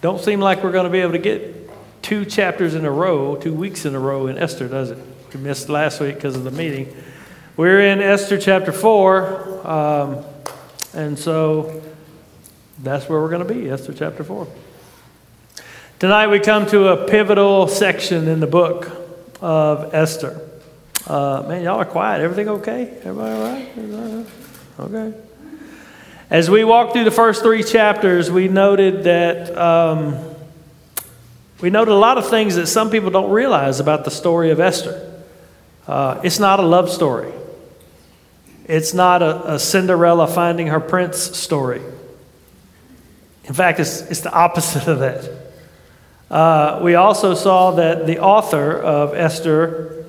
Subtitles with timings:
[0.00, 1.70] Don't seem like we're going to be able to get
[2.02, 4.98] two chapters in a row, two weeks in a row in Esther, does it?
[5.34, 6.94] We missed last week because of the meeting.
[7.56, 10.24] We're in Esther chapter 4, um,
[10.94, 11.82] and so
[12.82, 14.48] that's where we're going to be, Esther chapter 4.
[15.98, 18.90] Tonight we come to a pivotal section in the book
[19.42, 20.48] of Esther.
[21.06, 22.22] Uh, man, y'all are quiet.
[22.22, 22.96] Everything okay?
[23.02, 23.68] Everybody all right?
[23.76, 25.10] Everybody all right?
[25.10, 25.29] Okay.
[26.30, 30.16] As we walked through the first three chapters, we noted that um,
[31.60, 34.60] we noted a lot of things that some people don't realize about the story of
[34.60, 35.12] Esther.
[35.88, 37.32] Uh, it's not a love story.
[38.66, 41.82] It's not a, a, Cinderella finding her prince story.
[43.46, 45.28] In fact, it's, it's the opposite of that.
[46.30, 50.06] Uh, we also saw that the author of Esther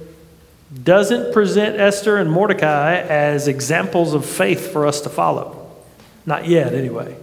[0.84, 5.61] doesn't present Esther and Mordecai as examples of faith for us to follow.
[6.26, 7.16] Not yet, anyway.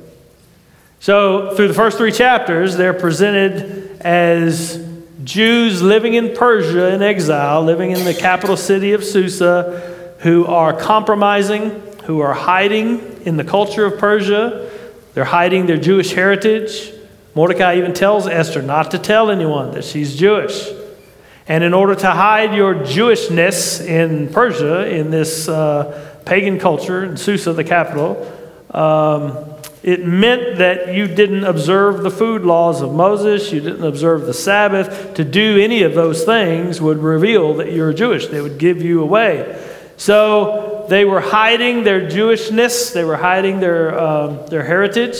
[1.00, 4.84] So, through the first three chapters, they're presented as
[5.22, 10.72] Jews living in Persia in exile, living in the capital city of Susa, who are
[10.72, 11.70] compromising,
[12.04, 14.70] who are hiding in the culture of Persia.
[15.14, 16.92] They're hiding their Jewish heritage.
[17.34, 20.66] Mordecai even tells Esther not to tell anyone that she's Jewish.
[21.46, 27.16] And in order to hide your Jewishness in Persia, in this uh, pagan culture, in
[27.16, 28.34] Susa, the capital,
[28.70, 34.26] um, it meant that you didn't observe the food laws of Moses, you didn't observe
[34.26, 35.14] the Sabbath.
[35.14, 39.02] To do any of those things would reveal that you're Jewish, they would give you
[39.02, 39.64] away.
[39.96, 45.16] So they were hiding their Jewishness, they were hiding their, um, their heritage.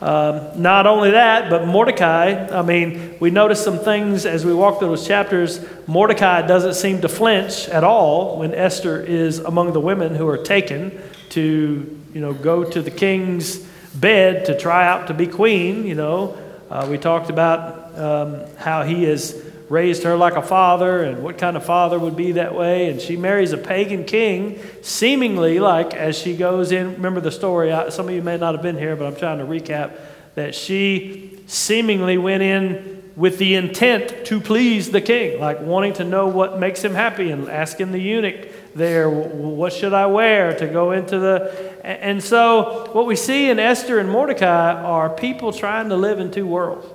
[0.00, 4.80] Um, not only that, but Mordecai, I mean, we notice some things as we walk
[4.80, 5.64] through those chapters.
[5.86, 10.38] Mordecai doesn't seem to flinch at all when Esther is among the women who are
[10.38, 13.58] taken to you know, go to the king's
[13.94, 15.86] bed to try out to be queen.
[15.86, 16.38] You know,
[16.70, 21.38] uh, we talked about um, how he has raised her like a father and what
[21.38, 22.90] kind of father would be that way.
[22.90, 26.92] And she marries a pagan king, seemingly like as she goes in.
[26.92, 27.72] Remember the story?
[27.90, 29.92] Some of you may not have been here, but I'm trying to recap
[30.34, 36.04] that she seemingly went in with the intent to please the king, like wanting to
[36.04, 40.66] know what makes him happy and asking the eunuch there, what should I wear to
[40.66, 41.70] go into the.
[41.84, 46.30] And so, what we see in Esther and Mordecai are people trying to live in
[46.30, 46.86] two worlds.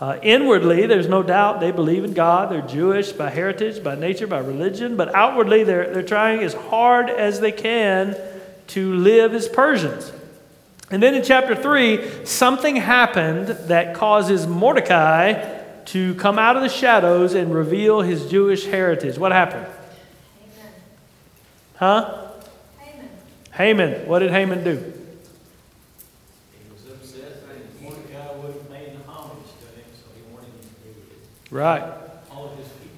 [0.00, 2.50] Uh, inwardly, there's no doubt they believe in God.
[2.50, 4.96] They're Jewish by heritage, by nature, by religion.
[4.96, 8.16] But outwardly, they're, they're trying as hard as they can
[8.68, 10.12] to live as Persians.
[10.90, 16.68] And then in chapter 3, something happened that causes Mordecai to come out of the
[16.68, 19.18] shadows and reveal his Jewish heritage.
[19.18, 19.66] What happened?
[21.84, 22.32] Huh?
[22.78, 23.10] Haman.
[23.52, 24.08] Haman.
[24.08, 24.70] What did Haman do?
[24.70, 24.76] He
[26.72, 30.88] was upset that Mordecai wouldn't pay homage to him, so he wanted him to do
[31.10, 31.54] it.
[31.54, 31.82] Right.
[32.32, 32.96] All of his people.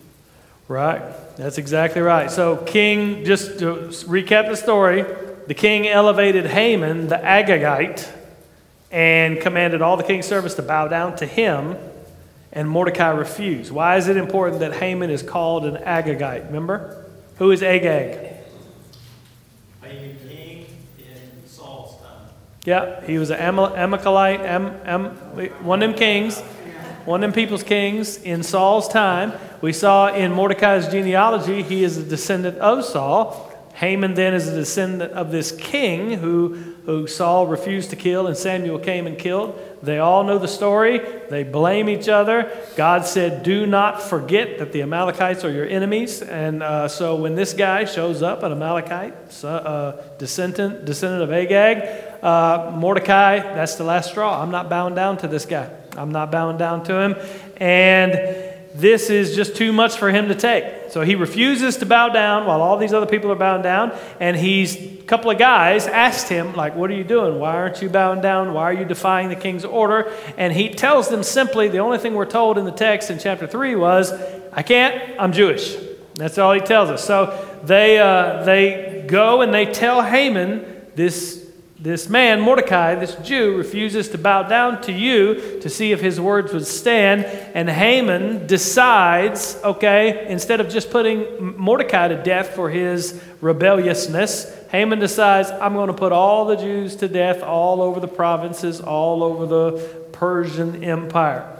[0.68, 1.02] Right.
[1.36, 2.30] That's exactly right.
[2.30, 5.04] So, King, just to recap the story,
[5.48, 8.08] the king elevated Haman, the Agagite,
[8.92, 11.76] and commanded all the king's servants to bow down to him,
[12.52, 13.72] and Mordecai refused.
[13.72, 16.46] Why is it important that Haman is called an Agagite?
[16.46, 17.04] Remember?
[17.38, 18.35] Who is Agag?
[22.66, 25.04] Yeah, he was an Amalekite, Am, Am,
[25.64, 26.40] one of them kings,
[27.04, 29.32] one of them people's kings in Saul's time.
[29.60, 33.52] We saw in Mordecai's genealogy, he is a descendant of Saul.
[33.74, 36.54] Haman then is a descendant of this king who,
[36.86, 39.60] who Saul refused to kill and Samuel came and killed.
[39.82, 41.02] They all know the story.
[41.28, 42.50] They blame each other.
[42.74, 46.22] God said, Do not forget that the Amalekites are your enemies.
[46.22, 52.05] And uh, so when this guy shows up, an Amalekite, uh, descendant, descendant of Agag,
[52.22, 54.42] uh, Mordecai, that's the last straw.
[54.42, 55.70] I'm not bowing down to this guy.
[55.96, 57.16] I'm not bowing down to him.
[57.56, 58.12] And
[58.74, 60.90] this is just too much for him to take.
[60.90, 63.96] So he refuses to bow down while all these other people are bowing down.
[64.20, 67.38] And he's, a couple of guys asked him, like, what are you doing?
[67.38, 68.52] Why aren't you bowing down?
[68.52, 70.12] Why are you defying the king's order?
[70.36, 73.46] And he tells them simply, the only thing we're told in the text in chapter
[73.46, 74.12] 3 was,
[74.52, 75.76] I can't, I'm Jewish.
[76.14, 77.04] That's all he tells us.
[77.04, 80.64] So they, uh, they go and they tell Haman
[80.94, 81.45] this
[81.86, 86.20] this man, Mordecai, this Jew, refuses to bow down to you to see if his
[86.20, 87.24] words would stand.
[87.24, 94.98] And Haman decides, okay, instead of just putting Mordecai to death for his rebelliousness, Haman
[94.98, 99.22] decides, I'm going to put all the Jews to death all over the provinces, all
[99.22, 101.56] over the Persian Empire.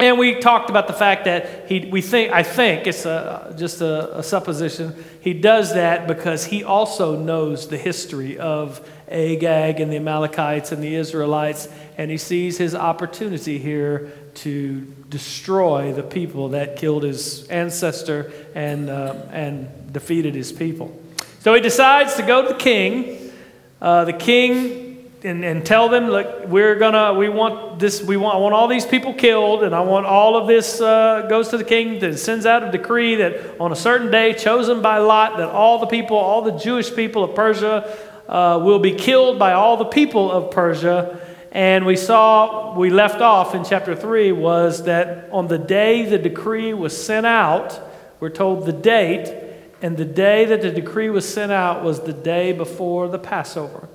[0.00, 3.80] And we talked about the fact that he, we think, I think it's a, just
[3.80, 9.92] a, a supposition, he does that because he also knows the history of Agag and
[9.92, 11.68] the Amalekites and the Israelites.
[11.96, 18.90] and he sees his opportunity here to destroy the people that killed his ancestor and,
[18.90, 21.00] uh, and defeated his people.
[21.40, 23.32] So he decides to go to the king.
[23.80, 24.84] Uh, the king
[25.24, 28.68] and, and tell them, look, we're gonna, we want this, we want, I want all
[28.68, 32.18] these people killed, and I want all of this uh, goes to the king that
[32.18, 35.86] sends out a decree that on a certain day, chosen by Lot, that all the
[35.86, 37.90] people, all the Jewish people of Persia,
[38.28, 41.20] uh, will be killed by all the people of Persia.
[41.52, 46.18] And we saw, we left off in chapter 3 was that on the day the
[46.18, 47.80] decree was sent out,
[48.18, 49.32] we're told the date,
[49.80, 53.88] and the day that the decree was sent out was the day before the Passover.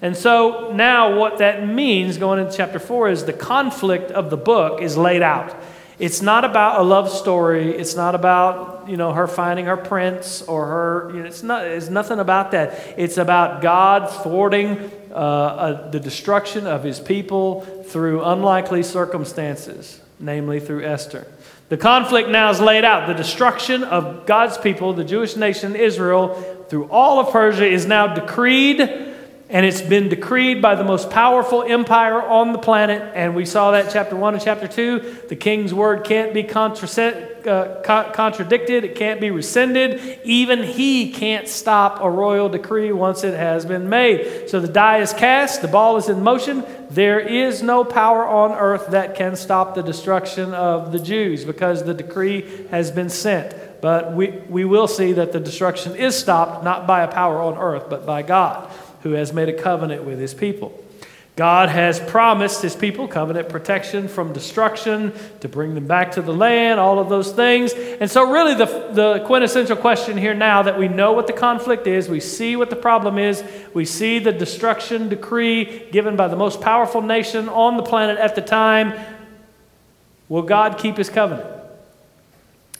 [0.00, 4.36] And so now, what that means going into chapter 4 is the conflict of the
[4.36, 5.54] book is laid out.
[5.98, 7.72] It's not about a love story.
[7.72, 11.66] It's not about, you know, her finding her prince or her, you know, it's, not,
[11.66, 12.94] it's nothing about that.
[12.96, 20.60] It's about God thwarting uh, uh, the destruction of his people through unlikely circumstances, namely
[20.60, 21.26] through Esther.
[21.68, 23.08] The conflict now is laid out.
[23.08, 28.14] The destruction of God's people, the Jewish nation, Israel, through all of Persia is now
[28.14, 29.07] decreed
[29.50, 33.12] and it's been decreed by the most powerful empire on the planet.
[33.14, 35.22] And we saw that chapter 1 and chapter 2.
[35.28, 37.80] The king's word can't be uh,
[38.12, 40.20] contradicted, it can't be rescinded.
[40.22, 44.50] Even he can't stop a royal decree once it has been made.
[44.50, 46.62] So the die is cast, the ball is in motion.
[46.90, 51.84] There is no power on earth that can stop the destruction of the Jews because
[51.84, 53.54] the decree has been sent.
[53.80, 57.56] But we, we will see that the destruction is stopped not by a power on
[57.56, 58.70] earth, but by God
[59.02, 60.84] who has made a covenant with his people.
[61.38, 66.34] God has promised his people covenant protection from destruction, to bring them back to the
[66.34, 67.72] land, all of those things.
[67.74, 71.86] And so, really, the, the quintessential question here now that we know what the conflict
[71.86, 76.34] is, we see what the problem is, we see the destruction decree given by the
[76.34, 78.92] most powerful nation on the planet at the time.
[80.28, 81.48] Will God keep his covenant?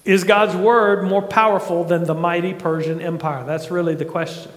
[0.05, 3.45] Is God's word more powerful than the mighty Persian Empire?
[3.47, 4.51] That's really the question.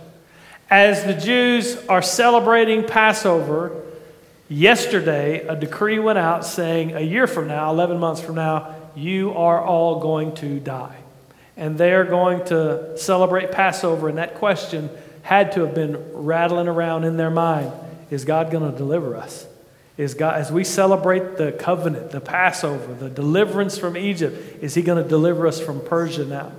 [0.71, 3.83] As the Jews are celebrating Passover,
[4.47, 9.33] yesterday a decree went out saying a year from now, 11 months from now, you
[9.33, 10.95] are all going to die.
[11.57, 14.89] And they are going to celebrate Passover, and that question
[15.23, 17.73] had to have been rattling around in their mind
[18.09, 19.45] Is God going to deliver us?
[19.97, 24.83] Is God, as we celebrate the covenant, the Passover, the deliverance from Egypt, is He
[24.83, 26.53] going to deliver us from Persia now?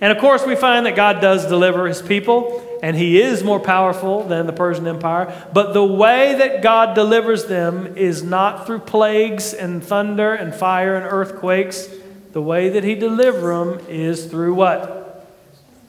[0.00, 3.58] And of course, we find that God does deliver his people, and he is more
[3.58, 5.34] powerful than the Persian Empire.
[5.54, 10.94] But the way that God delivers them is not through plagues and thunder and fire
[10.94, 11.88] and earthquakes.
[12.32, 15.26] The way that he delivers them is through what?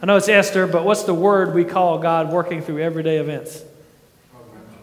[0.01, 3.61] I know it's Esther, but what's the word we call God working through everyday events?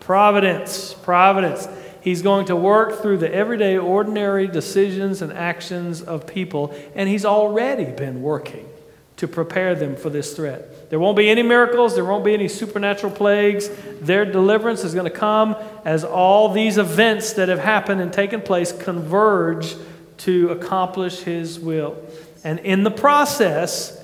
[0.00, 0.92] Providence.
[0.92, 1.66] Providence.
[2.02, 7.24] He's going to work through the everyday, ordinary decisions and actions of people, and he's
[7.24, 8.68] already been working
[9.16, 10.81] to prepare them for this threat.
[10.92, 13.70] There won't be any miracles, there won't be any supernatural plagues.
[14.02, 15.56] Their deliverance is going to come
[15.86, 19.74] as all these events that have happened and taken place converge
[20.18, 21.96] to accomplish His will.
[22.44, 23.98] And in the process,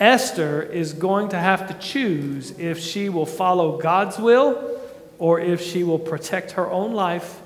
[0.00, 4.80] Esther is going to have to choose if she will follow God's will
[5.20, 7.40] or if she will protect her own life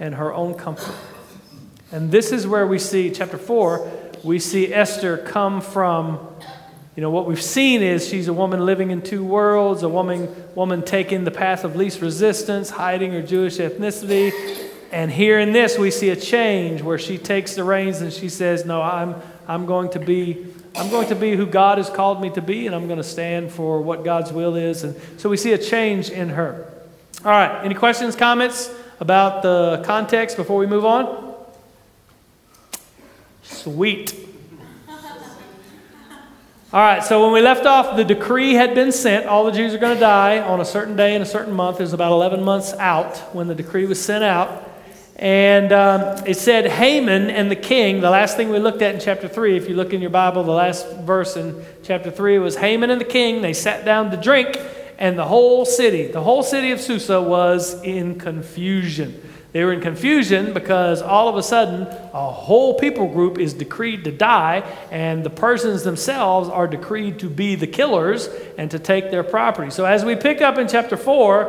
[0.00, 0.96] and her own comfort.
[1.92, 6.18] And this is where we see, chapter 4, we see Esther come from
[6.96, 10.28] you know, what we've seen is she's a woman living in two worlds, a woman,
[10.54, 14.32] woman taking the path of least resistance, hiding her Jewish ethnicity.
[14.90, 18.28] And here in this, we see a change where she takes the reins and she
[18.28, 19.14] says, No, I'm,
[19.46, 22.66] I'm, going to be, I'm going to be who God has called me to be,
[22.66, 24.82] and I'm going to stand for what God's will is.
[24.82, 26.72] And so we see a change in her.
[27.24, 31.34] All right, any questions, comments about the context before we move on?
[33.42, 34.29] Sweet.
[36.72, 39.26] All right, so when we left off, the decree had been sent.
[39.26, 41.80] All the Jews are going to die on a certain day in a certain month.
[41.80, 44.70] It was about 11 months out when the decree was sent out.
[45.16, 49.00] And um, it said Haman and the king, the last thing we looked at in
[49.00, 52.54] chapter 3, if you look in your Bible, the last verse in chapter 3 was
[52.54, 53.42] Haman and the king.
[53.42, 54.56] They sat down to drink,
[54.96, 59.20] and the whole city, the whole city of Susa was in confusion.
[59.52, 64.04] They were in confusion because all of a sudden a whole people group is decreed
[64.04, 64.60] to die,
[64.92, 69.70] and the persons themselves are decreed to be the killers and to take their property.
[69.70, 71.44] So, as we pick up in chapter 4,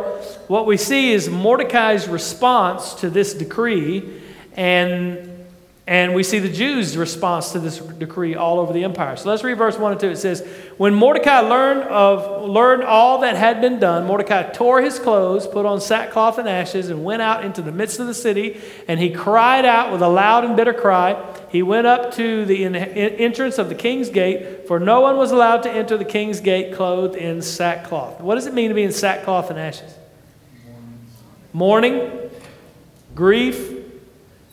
[0.48, 4.22] what we see is Mordecai's response to this decree,
[4.56, 5.31] and
[5.88, 9.16] And we see the Jews' response to this decree all over the empire.
[9.18, 10.10] So let's read verse 1 and 2.
[10.10, 10.48] It says,
[10.78, 15.66] When Mordecai learned, of, learned all that had been done, Mordecai tore his clothes, put
[15.66, 18.62] on sackcloth and ashes, and went out into the midst of the city.
[18.88, 21.22] And he cried out with a loud and bitter cry.
[21.50, 25.64] He went up to the entrance of the king's gate, for no one was allowed
[25.64, 28.22] to enter the king's gate clothed in sackcloth.
[28.22, 29.96] What does it mean to be in sackcloth and ashes?
[31.54, 32.30] Mourning,
[33.16, 33.80] grief,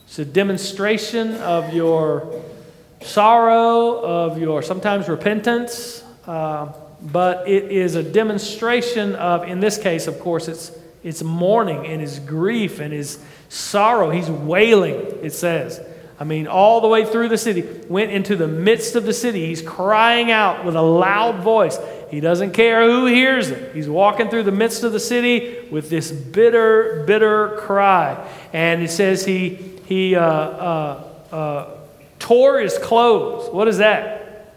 [0.09, 2.41] it's a demonstration of your
[2.99, 10.07] sorrow, of your sometimes repentance, uh, but it is a demonstration of, in this case,
[10.07, 10.71] of course, it's,
[11.03, 14.09] it's mourning and his grief and his sorrow.
[14.09, 15.79] He's wailing, it says.
[16.19, 19.45] I mean, all the way through the city, went into the midst of the city.
[19.45, 21.77] He's crying out with a loud voice.
[22.09, 23.75] He doesn't care who hears it.
[23.75, 28.27] He's walking through the midst of the city with this bitter, bitter cry.
[28.53, 31.77] And it says he, he uh, uh, uh,
[32.19, 33.51] tore his clothes.
[33.51, 34.53] What is that?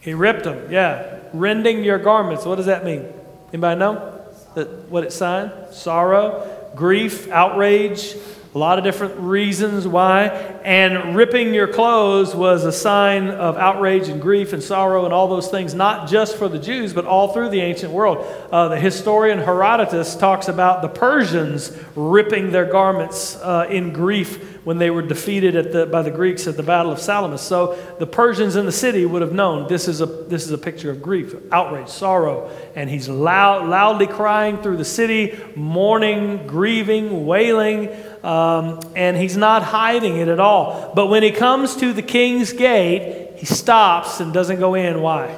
[0.00, 1.18] He ripped them, yeah.
[1.32, 2.46] Rending your garments.
[2.46, 3.04] What does that mean?
[3.52, 4.24] Anybody know
[4.54, 5.50] that, what it sign?
[5.72, 8.14] Sorrow, grief, outrage,
[8.54, 10.57] a lot of different reasons why.
[10.68, 15.26] And ripping your clothes was a sign of outrage and grief and sorrow and all
[15.26, 18.18] those things, not just for the Jews, but all through the ancient world.
[18.52, 24.76] Uh, the historian Herodotus talks about the Persians ripping their garments uh, in grief when
[24.76, 27.40] they were defeated the, by the Greeks at the Battle of Salamis.
[27.40, 30.58] So the Persians in the city would have known this is a, this is a
[30.58, 32.50] picture of grief, outrage, sorrow.
[32.74, 37.88] And he's loud, loudly crying through the city, mourning, grieving, wailing,
[38.22, 40.57] um, and he's not hiding it at all.
[40.94, 45.00] But when he comes to the king's gate, he stops and doesn't go in.
[45.00, 45.36] Why?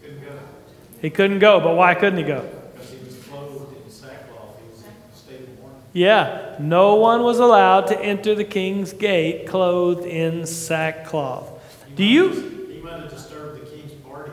[0.00, 0.38] He couldn't go.
[1.00, 2.48] He couldn't he go, but why couldn't he go?
[5.94, 11.48] Yeah, no one was allowed to enter the king's gate clothed in sackcloth.
[11.86, 12.30] He Do you?
[12.68, 14.32] He might have disturbed the king's party.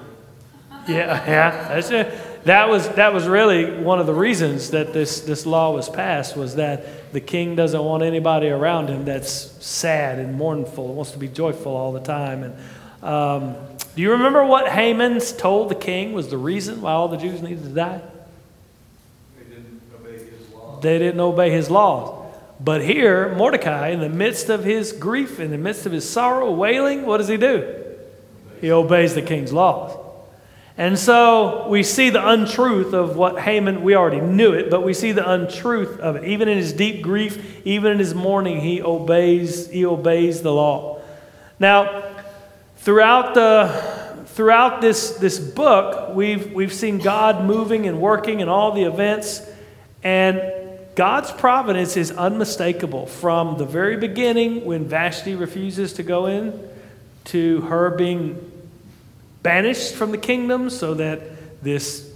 [0.88, 1.68] Yeah, yeah.
[1.68, 2.30] That's it.
[2.45, 6.36] That was that was really one of the reasons that this this law was passed
[6.36, 9.31] was that the king doesn't want anybody around him that's
[9.63, 12.43] sad and mournful, wants to be joyful all the time.
[12.43, 13.55] And um,
[13.95, 17.41] do you remember what Haman told the king was the reason why all the Jews
[17.41, 18.01] needed to die?
[19.38, 20.81] They didn't obey his laws.
[20.81, 22.17] They didn't obey his laws.
[22.60, 26.51] But here, Mordecai, in the midst of his grief, in the midst of his sorrow,
[26.51, 27.86] wailing, what does he do?
[28.62, 29.98] He obeys the king's laws.
[30.77, 34.93] And so we see the untruth of what Haman, we already knew it, but we
[34.93, 36.23] see the untruth of it.
[36.25, 41.01] Even in his deep grief, even in his mourning, he obeys, he obeys the law.
[41.59, 42.03] Now,
[42.77, 44.01] throughout the
[44.31, 49.41] throughout this, this book, we've, we've seen God moving and working in all the events.
[50.03, 50.41] And
[50.95, 56.67] God's providence is unmistakable from the very beginning when Vashti refuses to go in
[57.25, 58.50] to her being
[59.43, 61.21] banished from the kingdom so that
[61.63, 62.10] this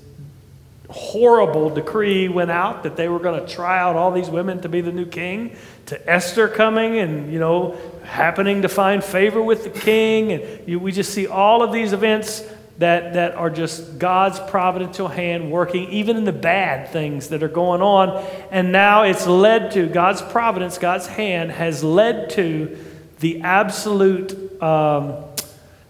[0.90, 4.70] horrible decree went out that they were going to try out all these women to
[4.70, 5.56] be the new king
[5.88, 10.78] to esther coming and you know happening to find favor with the king and you,
[10.78, 12.44] we just see all of these events
[12.78, 17.48] that, that are just God's providential hand working, even in the bad things that are
[17.48, 18.26] going on.
[18.52, 22.78] And now it's led to God's providence, God's hand has led to
[23.20, 25.24] the absolute um,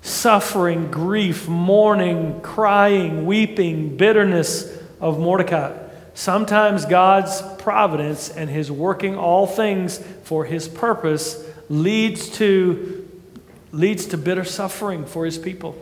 [0.06, 4.72] suffering, grief, mourning, crying, weeping, bitterness
[5.02, 5.76] of Mordecai.
[6.14, 13.10] Sometimes God's providence and his working all things for his purpose leads to,
[13.72, 15.76] leads to bitter suffering for his people.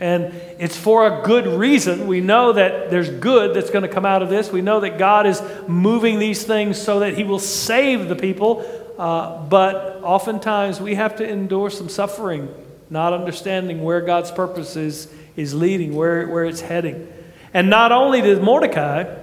[0.00, 2.08] And it's for a good reason.
[2.08, 4.50] We know that there's good that's going to come out of this.
[4.50, 8.64] We know that God is moving these things so that He will save the people.
[8.96, 12.52] Uh, but oftentimes we have to endure some suffering,
[12.90, 17.12] not understanding where God's purpose is, is leading, where, where it's heading.
[17.54, 19.14] And not only did Mordecai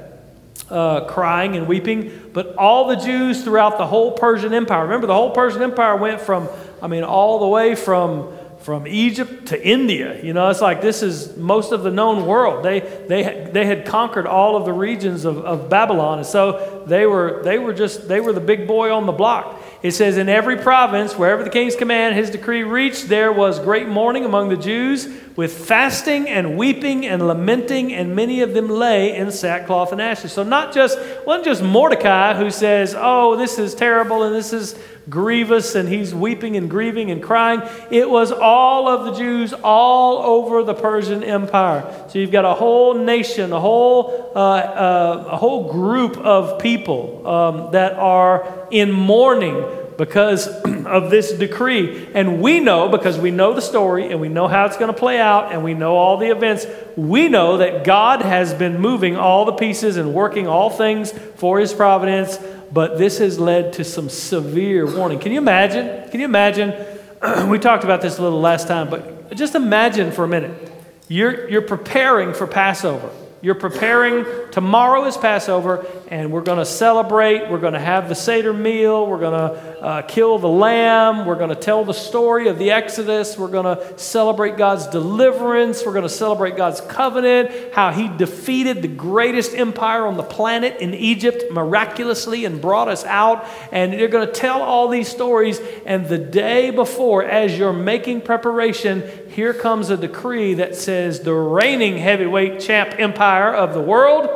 [0.70, 4.84] uh, crying and weeping, but all the Jews throughout the whole Persian Empire.
[4.84, 6.50] Remember, the whole Persian Empire went from,
[6.82, 10.20] I mean, all the way from from Egypt to India.
[10.24, 12.66] You know, it's like this is most of the known world.
[12.66, 16.18] They, they, they had conquered all of the regions of, of Babylon.
[16.18, 19.62] And so they were, they were just, they were the big boy on the block.
[19.82, 23.88] It says, In every province, wherever the king's command, his decree reached, there was great
[23.88, 29.16] mourning among the Jews, with fasting and weeping and lamenting, and many of them lay
[29.16, 30.32] in sackcloth and ashes.
[30.32, 34.80] So, not just, wasn't just Mordecai who says, Oh, this is terrible and this is
[35.10, 37.62] grievous, and he's weeping and grieving and crying.
[37.92, 42.06] It was all of the Jews all over the Persian Empire.
[42.10, 47.26] So, you've got a whole nation, a whole, uh, uh, a whole group of people
[47.28, 49.64] um, that are in mourning
[49.98, 50.48] because
[50.86, 52.08] of this decree.
[52.14, 54.98] And we know, because we know the story and we know how it's going to
[54.98, 59.18] play out and we know all the events, we know that God has been moving
[59.18, 62.38] all the pieces and working all things for his providence.
[62.76, 65.20] But this has led to some severe warning.
[65.20, 66.10] Can you imagine?
[66.10, 66.74] Can you imagine?
[67.48, 70.74] we talked about this a little last time, but just imagine for a minute.
[71.08, 73.10] You're, you're preparing for Passover.
[73.42, 77.50] You're preparing, tomorrow is Passover, and we're going to celebrate.
[77.50, 79.06] We're going to have the Seder meal.
[79.06, 81.26] We're going to uh, kill the lamb.
[81.26, 83.38] We're going to tell the story of the Exodus.
[83.38, 85.86] We're going to celebrate God's deliverance.
[85.86, 90.78] We're going to celebrate God's covenant, how He defeated the greatest empire on the planet
[90.80, 93.46] in Egypt miraculously and brought us out.
[93.72, 95.60] And you're going to tell all these stories.
[95.86, 99.04] And the day before, as you're making preparation,
[99.36, 104.30] here comes a decree that says the reigning heavyweight champ empire of the world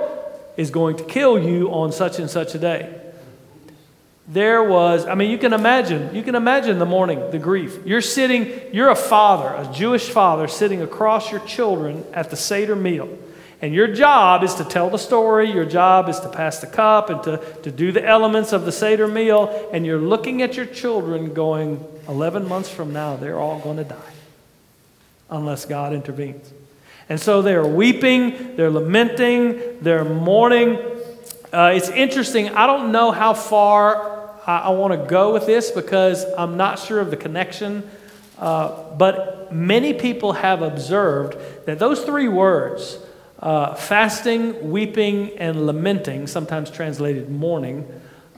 [0.58, 2.94] is going to kill you on such and such a day.
[4.28, 7.80] There was, I mean, you can imagine, you can imagine the mourning, the grief.
[7.86, 12.76] You're sitting, you're a father, a Jewish father, sitting across your children at the Seder
[12.76, 13.08] meal.
[13.62, 17.10] And your job is to tell the story, your job is to pass the cup
[17.10, 19.70] and to, to do the elements of the Seder meal.
[19.72, 23.86] And you're looking at your children going, 11 months from now, they're all going to
[23.86, 24.14] die
[25.30, 26.52] unless God intervenes.
[27.10, 30.78] And so they're weeping, they're lamenting, they're mourning.
[31.52, 32.50] Uh, it's interesting.
[32.50, 36.78] I don't know how far I, I want to go with this because I'm not
[36.78, 37.90] sure of the connection.
[38.38, 42.98] Uh, but many people have observed that those three words,
[43.40, 47.88] uh, fasting, weeping, and lamenting, sometimes translated mourning,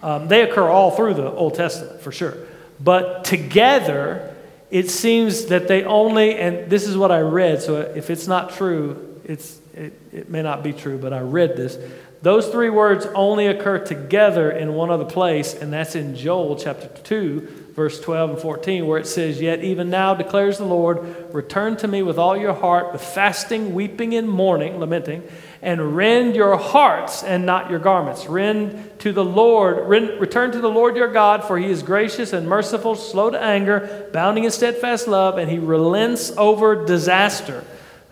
[0.01, 2.36] um, they occur all through the Old Testament for sure.
[2.79, 4.31] But together,
[4.72, 8.54] it seems that they only, and this is what I read, so if it's not
[8.54, 11.78] true, it's, it, it may not be true, but I read this.
[12.22, 16.88] Those three words only occur together in one other place, and that's in Joel chapter
[16.88, 21.78] 2, verse 12 and 14, where it says, Yet even now declares the Lord, return
[21.78, 25.24] to me with all your heart, with fasting, weeping, and mourning, lamenting,
[25.62, 28.28] and rend your hearts and not your garments.
[28.28, 32.34] Rend to the Lord, rend, return to the Lord your God, for he is gracious
[32.34, 37.63] and merciful, slow to anger, bounding in steadfast love, and he relents over disaster.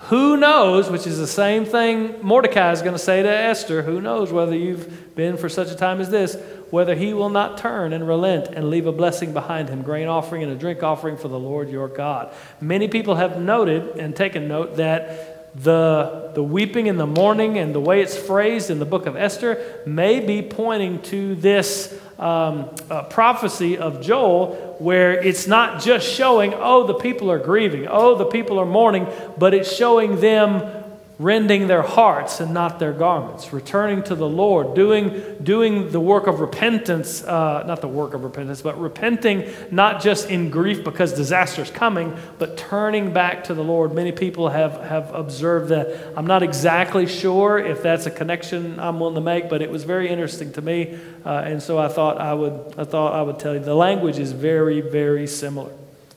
[0.03, 3.99] Who knows, which is the same thing Mordecai is going to say to Esther, who
[3.99, 6.37] knows whether you've been for such a time as this,
[6.71, 10.43] whether he will not turn and relent and leave a blessing behind him, grain offering
[10.43, 12.33] and a drink offering for the Lord your God.
[12.61, 17.73] Many people have noted and taken note that the, the weeping and the mourning and
[17.73, 22.69] the way it's phrased in the book of Esther may be pointing to this um,
[22.89, 28.15] uh, prophecy of Joel where it's not just showing, oh, the people are grieving, oh,
[28.15, 30.78] the people are mourning, but it's showing them
[31.19, 36.27] rending their hearts and not their garments, returning to the Lord, doing, doing the work
[36.27, 41.11] of repentance, uh, not the work of repentance, but repenting not just in grief because
[41.11, 43.93] disaster is coming, but turning back to the Lord.
[43.93, 46.13] Many people have, have observed that.
[46.15, 49.83] I'm not exactly sure if that's a connection I'm willing to make, but it was
[49.83, 53.39] very interesting to me, uh, and so I thought I would, I thought I would
[53.39, 53.59] tell you.
[53.59, 55.73] The language is very, very similar.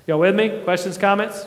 [0.07, 0.61] Y'all with me?
[0.63, 1.45] Questions, comments?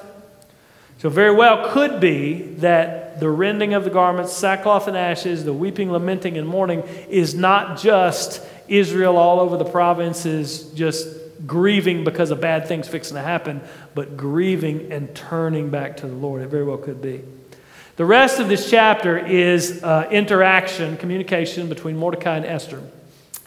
[0.98, 5.54] So, very well could be that the rending of the garments, sackcloth and ashes, the
[5.54, 11.08] weeping, lamenting, and mourning is not just Israel all over the provinces just
[11.46, 13.62] grieving because of bad things fixing to happen,
[13.94, 16.42] but grieving and turning back to the Lord.
[16.42, 17.22] It very well could be.
[17.98, 22.82] The rest of this chapter is uh, interaction, communication between Mordecai and Esther.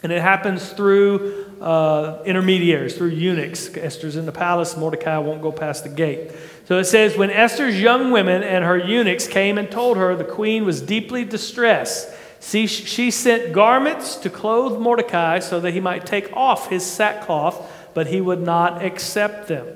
[0.01, 3.75] And it happens through uh, intermediaries, through eunuchs.
[3.75, 6.31] Esther's in the palace, Mordecai won't go past the gate.
[6.65, 10.23] So it says, When Esther's young women and her eunuchs came and told her the
[10.23, 12.09] queen was deeply distressed,
[12.39, 17.69] see, she sent garments to clothe Mordecai so that he might take off his sackcloth,
[17.93, 19.67] but he would not accept them.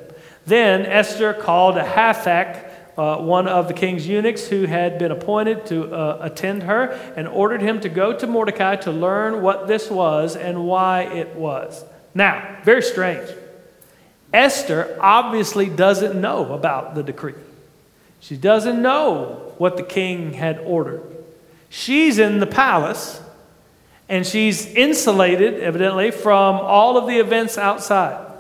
[0.45, 5.65] Then Esther called a Hathach, uh, one of the king's eunuchs who had been appointed
[5.67, 9.89] to uh, attend her, and ordered him to go to Mordecai to learn what this
[9.89, 11.83] was and why it was.
[12.13, 13.29] Now, very strange.
[14.31, 17.35] Esther obviously doesn't know about the decree.
[18.19, 21.03] She doesn't know what the king had ordered.
[21.69, 23.21] She's in the palace
[24.09, 28.32] and she's insulated, evidently, from all of the events outside.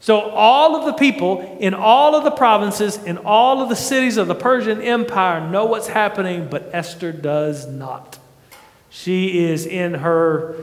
[0.00, 4.18] So, all of the people in all of the provinces, in all of the cities
[4.18, 8.18] of the Persian Empire know what's happening, but Esther does not.
[8.90, 10.54] She is in her,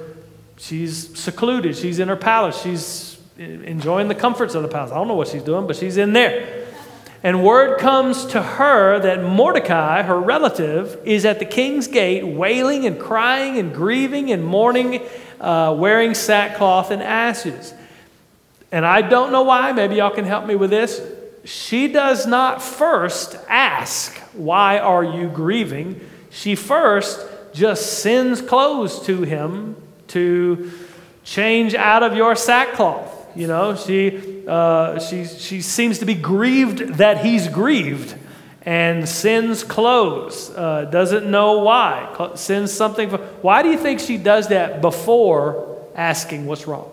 [0.58, 4.92] she's secluded, she's in her palace, she's enjoying the comforts of the palace.
[4.92, 6.64] I don't know what she's doing, but she's in there.
[7.24, 12.86] And word comes to her that Mordecai, her relative, is at the king's gate, wailing
[12.86, 15.02] and crying and grieving and mourning,
[15.40, 17.74] uh, wearing sackcloth and ashes.
[18.74, 21.02] And I don't know why, maybe y'all can help me with this.
[21.46, 26.02] She does not first ask, Why are you grieving?
[26.30, 29.76] She first just sends clothes to him
[30.10, 30.72] to
[31.24, 33.12] change out of your sackcloth.
[33.36, 38.16] You know, she, uh, she, she seems to be grieved that he's grieved
[38.66, 40.50] and sends clothes.
[40.50, 42.32] Uh, doesn't know why.
[42.36, 43.10] Sends something.
[43.10, 46.92] For, why do you think she does that before asking what's wrong?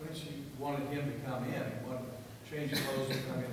[0.00, 2.04] When she wanted him to come in, wanted
[2.46, 3.44] to change clothes and come in.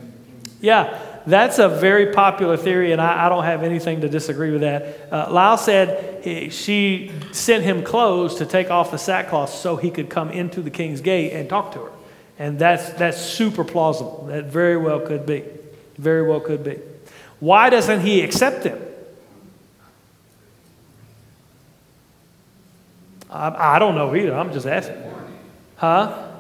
[0.62, 4.62] Yeah, that's a very popular theory, and I, I don't have anything to disagree with
[4.62, 5.12] that.
[5.12, 9.90] Uh, Lyle said he, she sent him clothes to take off the sackcloth so he
[9.92, 11.92] could come into the king's gate and talk to her.
[12.40, 14.28] And that's, that's super plausible.
[14.30, 15.44] That very well could be.
[15.98, 16.80] Very well could be.
[17.40, 18.80] Why doesn't he accept him?
[23.30, 24.34] I, I don't know either.
[24.34, 25.02] I'm just asking.
[25.78, 26.31] Huh?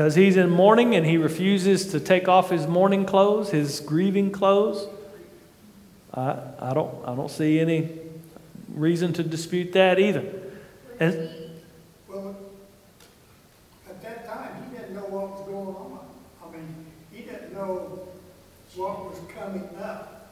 [0.00, 4.32] Because he's in mourning and he refuses to take off his mourning clothes, his grieving
[4.32, 4.88] clothes.
[6.14, 7.90] I, I, don't, I don't see any
[8.72, 10.24] reason to dispute that either.
[11.00, 11.28] And,
[12.08, 12.34] Well,
[13.90, 15.98] at that time, he didn't know what was going on.
[16.44, 18.00] I mean, he didn't know
[18.76, 20.30] what was coming up,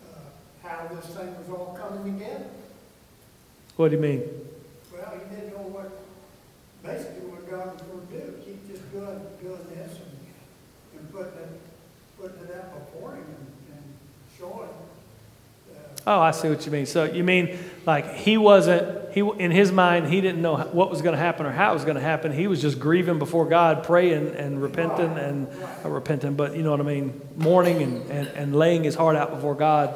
[0.00, 2.46] uh, how this thing was all coming together.
[3.74, 4.22] what do you mean?
[4.92, 5.90] Well, he didn't know what,
[6.88, 8.34] basically what God was going to do.
[8.44, 11.60] Keep just doing, doing this and, and putting it,
[12.18, 13.84] putting it out before him and, and
[14.38, 14.68] showing.
[14.68, 16.86] uh, Oh, I see what you mean.
[16.86, 21.02] So you mean like he wasn't he in his mind he didn't know what was
[21.02, 22.32] going to happen or how it was going to happen.
[22.32, 25.48] He was just grieving before God, praying and repenting and
[25.84, 29.16] uh, repenting, but you know what I mean, mourning and, and, and laying his heart
[29.16, 29.94] out before God.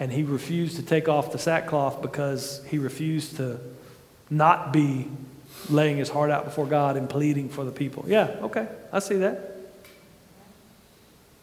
[0.00, 3.60] And he refused to take off the sackcloth because he refused to
[4.28, 5.08] not be
[5.70, 8.04] laying his heart out before God and pleading for the people.
[8.06, 9.52] Yeah, okay, I see that.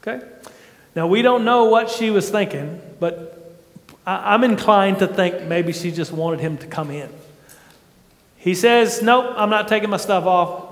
[0.01, 0.25] Okay.
[0.95, 3.55] Now we don't know what she was thinking, but
[4.05, 7.09] I- I'm inclined to think maybe she just wanted him to come in.
[8.37, 10.65] He says, "Nope, I'm not taking my stuff off.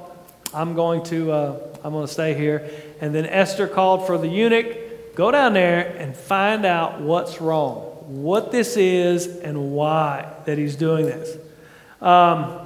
[0.54, 4.28] I'm going to uh, I'm going to stay here." And then Esther called for the
[4.28, 10.58] eunuch, "Go down there and find out what's wrong, what this is, and why that
[10.58, 11.38] he's doing this."
[12.02, 12.60] Um,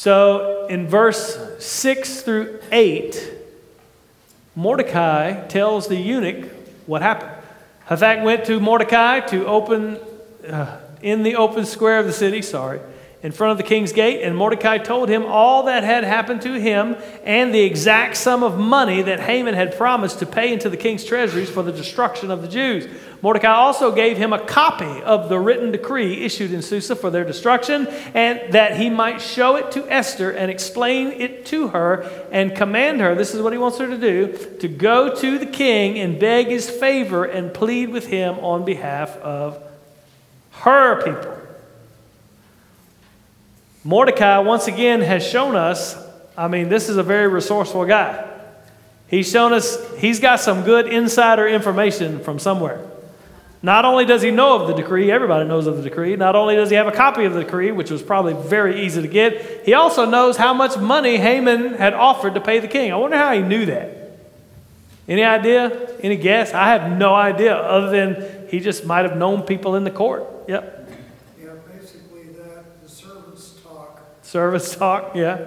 [0.00, 3.34] so in verse six through eight,
[4.56, 6.50] Mordecai tells the eunuch
[6.86, 7.32] what happened.
[7.86, 9.98] Hathach went to Mordecai to open
[10.48, 12.80] uh, in the open square of the city, sorry,
[13.22, 16.58] in front of the king's gate, and Mordecai told him all that had happened to
[16.58, 20.76] him and the exact sum of money that Haman had promised to pay into the
[20.78, 22.88] king's treasuries for the destruction of the Jews.
[23.20, 27.24] Mordecai also gave him a copy of the written decree issued in Susa for their
[27.24, 32.56] destruction, and that he might show it to Esther and explain it to her and
[32.56, 35.98] command her this is what he wants her to do to go to the king
[35.98, 39.62] and beg his favor and plead with him on behalf of
[40.52, 41.39] her people.
[43.84, 45.96] Mordecai, once again, has shown us
[46.36, 48.26] I mean, this is a very resourceful guy.
[49.08, 52.86] He's shown us he's got some good insider information from somewhere.
[53.62, 56.56] Not only does he know of the decree, everybody knows of the decree, not only
[56.56, 59.66] does he have a copy of the decree, which was probably very easy to get,
[59.66, 62.90] he also knows how much money Haman had offered to pay the king.
[62.90, 64.18] I wonder how he knew that.
[65.06, 65.94] Any idea?
[66.02, 66.54] Any guess?
[66.54, 70.24] I have no idea, other than he just might have known people in the court.
[70.48, 70.88] Yep.
[71.38, 74.00] Yeah, basically that, the servants talk.
[74.30, 75.46] Service talk, yeah.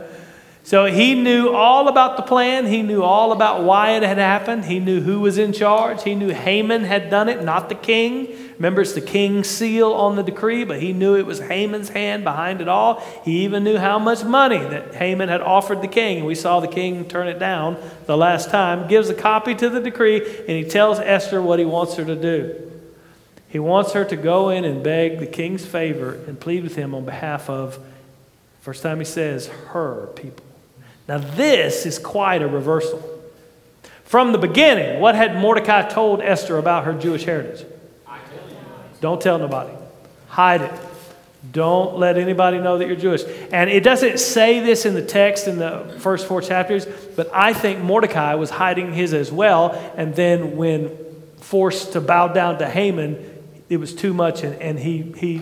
[0.65, 2.65] So he knew all about the plan.
[2.65, 4.65] He knew all about why it had happened.
[4.65, 6.03] He knew who was in charge.
[6.03, 8.27] He knew Haman had done it, not the king.
[8.55, 12.25] Remember, it's the king's seal on the decree, but he knew it was Haman's hand
[12.25, 13.01] behind it all.
[13.23, 16.25] He even knew how much money that Haman had offered the king.
[16.25, 18.89] We saw the king turn it down the last time.
[18.89, 22.15] Gives a copy to the decree, and he tells Esther what he wants her to
[22.15, 22.71] do.
[23.47, 26.93] He wants her to go in and beg the king's favor and plead with him
[26.93, 27.79] on behalf of,
[28.63, 30.45] first time he says, her people.
[31.05, 33.01] Now, this is quite a reversal.
[34.05, 37.65] From the beginning, what had Mordecai told Esther about her Jewish heritage?
[39.01, 39.73] Don't tell nobody.
[40.29, 40.71] Hide it.
[41.51, 43.23] Don't let anybody know that you're Jewish.
[43.51, 46.85] And it doesn't say this in the text in the first four chapters,
[47.17, 49.71] but I think Mordecai was hiding his as well.
[49.97, 50.97] And then, when
[51.41, 55.41] forced to bow down to Haman, it was too much, and, and he, he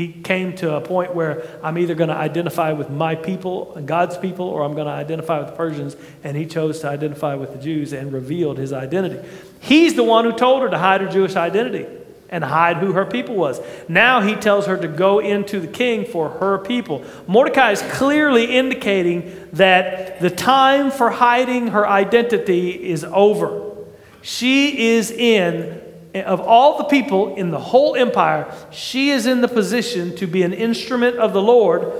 [0.00, 4.16] he came to a point where I'm either going to identify with my people, God's
[4.16, 7.52] people, or I'm going to identify with the Persians, and he chose to identify with
[7.52, 9.28] the Jews and revealed his identity.
[9.60, 11.86] He's the one who told her to hide her Jewish identity.
[12.30, 13.60] and hide who her people was.
[13.88, 17.04] Now he tells her to go into the king for her people.
[17.26, 23.76] Mordecai is clearly indicating that the time for hiding her identity is over.
[24.22, 25.79] She is in,
[26.14, 30.42] of all the people in the whole empire, she is in the position to be
[30.42, 31.92] an instrument of the Lord,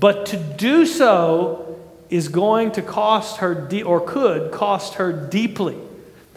[0.00, 5.78] but to do so is going to cost her, de- or could cost her deeply.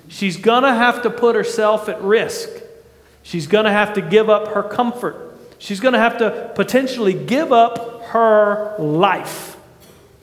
[0.07, 2.49] She's going to have to put herself at risk.
[3.23, 5.37] She's going to have to give up her comfort.
[5.59, 9.56] She's going to have to potentially give up her life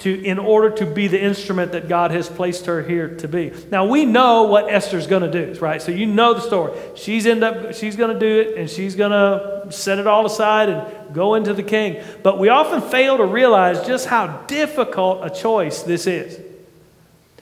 [0.05, 3.55] to, in order to be the instrument that God has placed her here to be.
[3.71, 5.81] Now we know what Esther's going to do, right?
[5.81, 6.79] So you know the story.
[6.95, 10.27] She's end up she's going to do it and she's going to set it all
[10.27, 12.05] aside and go into the king.
[12.23, 16.39] But we often fail to realize just how difficult a choice this is.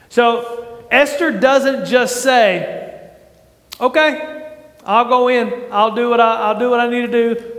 [0.09, 3.11] So Esther doesn't just say,
[3.81, 4.53] "Okay,
[4.87, 5.64] I'll go in.
[5.72, 7.51] I'll do what I, I'll do what I need to do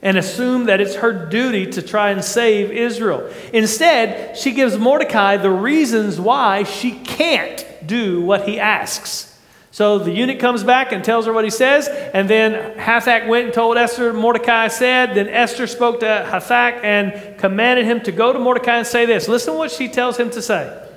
[0.00, 3.28] and assume that it's her duty to try and save Israel.
[3.52, 9.36] Instead, she gives Mordecai the reasons why she can't do what he asks.
[9.70, 13.46] So the eunuch comes back and tells her what he says, and then Hathach went
[13.46, 15.14] and told Esther Mordecai said.
[15.14, 19.28] Then Esther spoke to Hathach and commanded him to go to Mordecai and say this.
[19.28, 20.87] Listen to what she tells him to say.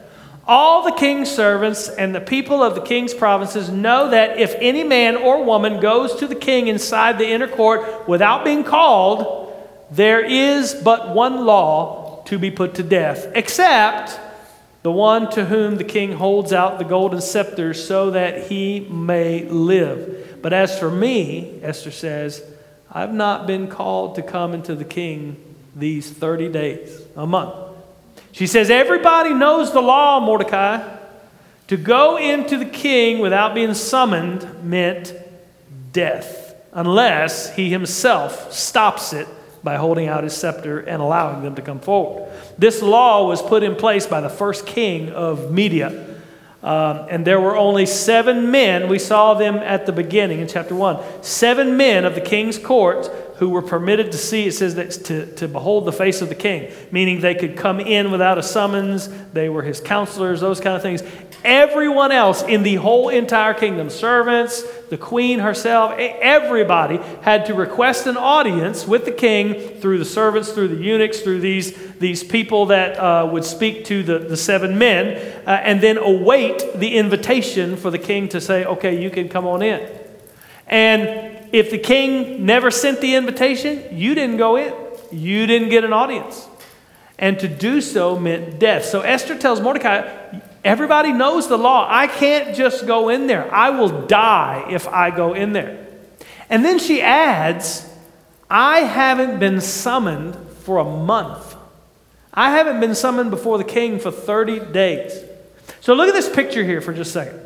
[0.54, 4.84] All the king's servants and the people of the king's provinces know that if any
[4.84, 9.58] man or woman goes to the king inside the inner court without being called,
[9.92, 14.20] there is but one law to be put to death, except
[14.84, 19.46] the one to whom the king holds out the golden scepter so that he may
[19.46, 20.42] live.
[20.42, 22.44] But as for me, Esther says,
[22.92, 25.38] I've not been called to come into the king
[25.78, 27.71] these 30 days, a month.
[28.32, 30.98] She says, Everybody knows the law, Mordecai.
[31.68, 35.14] To go into the king without being summoned meant
[35.94, 39.28] death, unless he himself stops it
[39.64, 42.30] by holding out his scepter and allowing them to come forward.
[42.58, 46.08] This law was put in place by the first king of Media.
[46.64, 50.76] Um, and there were only seven men, we saw them at the beginning in chapter
[50.76, 51.24] 1.
[51.24, 53.10] Seven men of the king's court
[53.42, 56.36] who were permitted to see, it says that to, to behold the face of the
[56.36, 60.76] king, meaning they could come in without a summons, they were his counselors, those kind
[60.76, 61.02] of things.
[61.44, 68.06] Everyone else in the whole entire kingdom, servants, the queen herself, everybody had to request
[68.06, 72.68] an audience with the king through the servants, through the eunuchs, through these, these people
[72.68, 77.76] that uh, would speak to the, the seven men, uh, and then await the invitation
[77.76, 80.01] for the king to say, okay, you can come on in.
[80.72, 84.74] And if the king never sent the invitation, you didn't go in.
[85.12, 86.48] You didn't get an audience.
[87.20, 88.86] And to do so meant death.
[88.86, 91.86] So Esther tells Mordecai, everybody knows the law.
[91.90, 93.54] I can't just go in there.
[93.54, 95.86] I will die if I go in there.
[96.50, 97.88] And then she adds,
[98.50, 101.56] I haven't been summoned for a month.
[102.34, 105.22] I haven't been summoned before the king for 30 days.
[105.82, 107.42] So look at this picture here for just a second.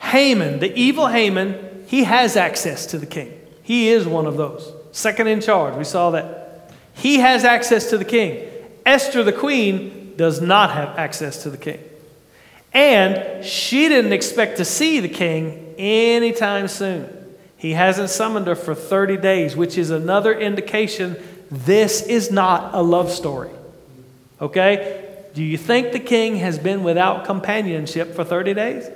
[0.00, 3.32] Haman, the evil Haman, he has access to the king.
[3.62, 4.74] He is one of those.
[4.92, 5.74] Second in charge.
[5.74, 6.70] We saw that.
[6.92, 8.46] He has access to the king.
[8.84, 11.80] Esther, the queen, does not have access to the king.
[12.74, 17.08] And she didn't expect to see the king anytime soon.
[17.56, 21.16] He hasn't summoned her for 30 days, which is another indication
[21.50, 23.50] this is not a love story.
[24.42, 25.06] Okay?
[25.32, 28.90] Do you think the king has been without companionship for 30 days?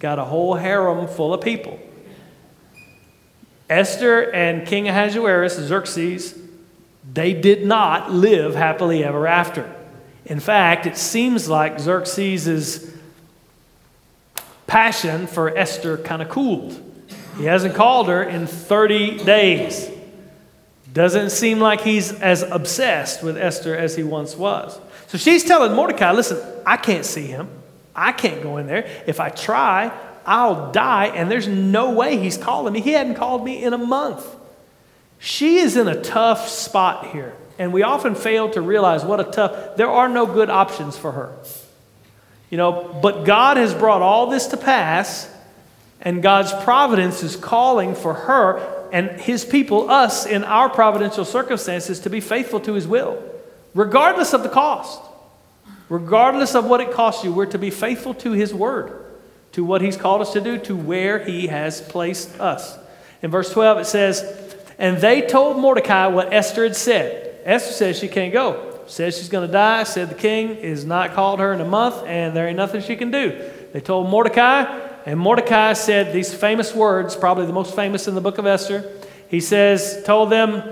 [0.00, 1.78] Got a whole harem full of people.
[3.68, 6.36] Esther and King Ahasuerus, Xerxes,
[7.12, 9.72] they did not live happily ever after.
[10.24, 12.92] In fact, it seems like Xerxes'
[14.66, 16.80] passion for Esther kind of cooled.
[17.36, 19.88] He hasn't called her in 30 days.
[20.92, 24.80] Doesn't seem like he's as obsessed with Esther as he once was.
[25.06, 27.48] So she's telling Mordecai, listen, I can't see him.
[28.00, 28.88] I can't go in there.
[29.06, 29.92] If I try,
[30.24, 32.80] I'll die, and there's no way he's calling me.
[32.80, 34.26] He hadn't called me in a month.
[35.18, 39.24] She is in a tough spot here, and we often fail to realize what a
[39.24, 41.34] tough, there are no good options for her.
[42.48, 45.30] You know, but God has brought all this to pass,
[46.00, 52.00] and God's providence is calling for her and his people, us, in our providential circumstances,
[52.00, 53.22] to be faithful to his will,
[53.74, 55.00] regardless of the cost.
[55.90, 59.04] Regardless of what it costs you, we're to be faithful to His word,
[59.52, 62.78] to what He's called us to do, to where He has placed us.
[63.22, 67.40] In verse 12, it says, And they told Mordecai what Esther had said.
[67.44, 68.78] Esther says she can't go.
[68.86, 69.82] Says she's going to die.
[69.82, 72.94] Said the king is not called her in a month, and there ain't nothing she
[72.94, 73.50] can do.
[73.72, 74.62] They told Mordecai,
[75.06, 78.88] And Mordecai said these famous words, probably the most famous in the book of Esther.
[79.26, 80.62] He says, told them,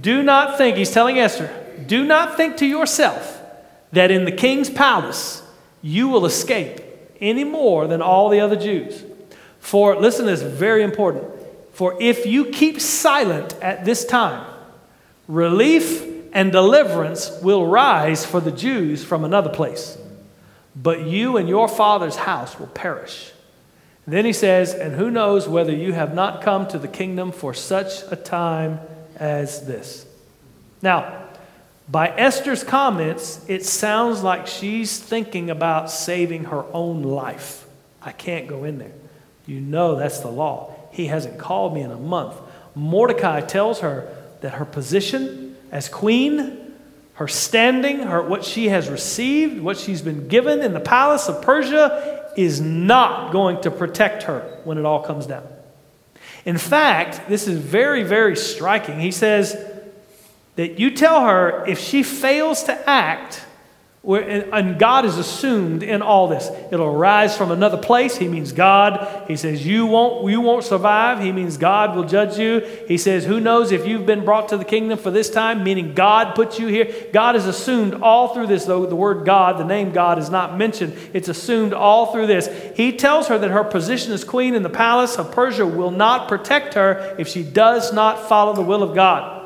[0.00, 1.54] Do not think, he's telling Esther,
[1.86, 3.41] do not think to yourself
[3.92, 5.42] that in the king's palace
[5.82, 6.80] you will escape
[7.20, 9.04] any more than all the other Jews.
[9.60, 11.24] For, listen this, very important.
[11.72, 14.46] For if you keep silent at this time,
[15.28, 19.96] relief and deliverance will rise for the Jews from another place,
[20.74, 23.32] but you and your father's house will perish.
[24.06, 27.54] then he says, And who knows whether you have not come to the kingdom for
[27.54, 28.80] such a time
[29.16, 30.06] as this?
[30.80, 31.21] Now,
[31.92, 37.66] by Esther's comments, it sounds like she's thinking about saving her own life.
[38.00, 38.94] I can't go in there.
[39.44, 40.74] You know that's the law.
[40.90, 42.34] He hasn't called me in a month.
[42.74, 44.08] Mordecai tells her
[44.40, 46.72] that her position as queen,
[47.14, 51.42] her standing, her, what she has received, what she's been given in the palace of
[51.42, 55.46] Persia, is not going to protect her when it all comes down.
[56.46, 58.98] In fact, this is very, very striking.
[58.98, 59.71] He says,
[60.56, 63.44] that you tell her if she fails to act,
[64.04, 66.50] and God is assumed in all this.
[66.72, 68.16] It'll arise from another place.
[68.16, 69.28] He means God.
[69.28, 71.20] He says, you won't, you won't survive.
[71.20, 72.60] He means God will judge you.
[72.88, 75.94] He says, Who knows if you've been brought to the kingdom for this time, meaning
[75.94, 76.92] God put you here.
[77.12, 80.58] God is assumed all through this, though the word God, the name God, is not
[80.58, 80.96] mentioned.
[81.12, 82.48] It's assumed all through this.
[82.76, 86.26] He tells her that her position as queen in the palace of Persia will not
[86.26, 89.41] protect her if she does not follow the will of God.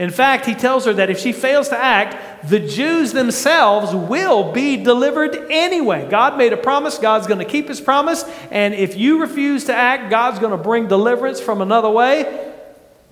[0.00, 4.50] In fact, he tells her that if she fails to act, the Jews themselves will
[4.50, 6.08] be delivered anyway.
[6.08, 9.74] God made a promise, God's going to keep his promise, and if you refuse to
[9.74, 12.50] act, God's going to bring deliverance from another way.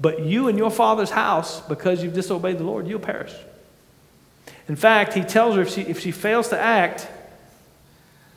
[0.00, 3.34] But you and your father's house, because you've disobeyed the Lord, you'll perish.
[4.66, 7.06] In fact, he tells her if she, if she fails to act,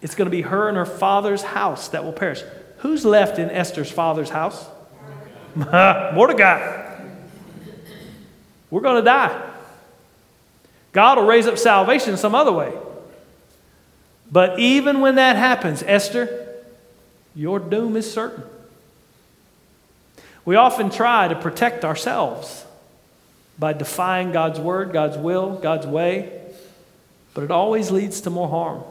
[0.01, 2.43] it's going to be her and her father's house that will perish.
[2.79, 4.65] Who's left in Esther's father's house?
[5.55, 6.80] Mordecai.
[8.71, 9.49] We're going to die.
[10.93, 12.73] God will raise up salvation some other way.
[14.31, 16.55] But even when that happens, Esther,
[17.35, 18.43] your doom is certain.
[20.45, 22.65] We often try to protect ourselves
[23.59, 26.41] by defying God's word, God's will, God's way,
[27.33, 28.83] but it always leads to more harm.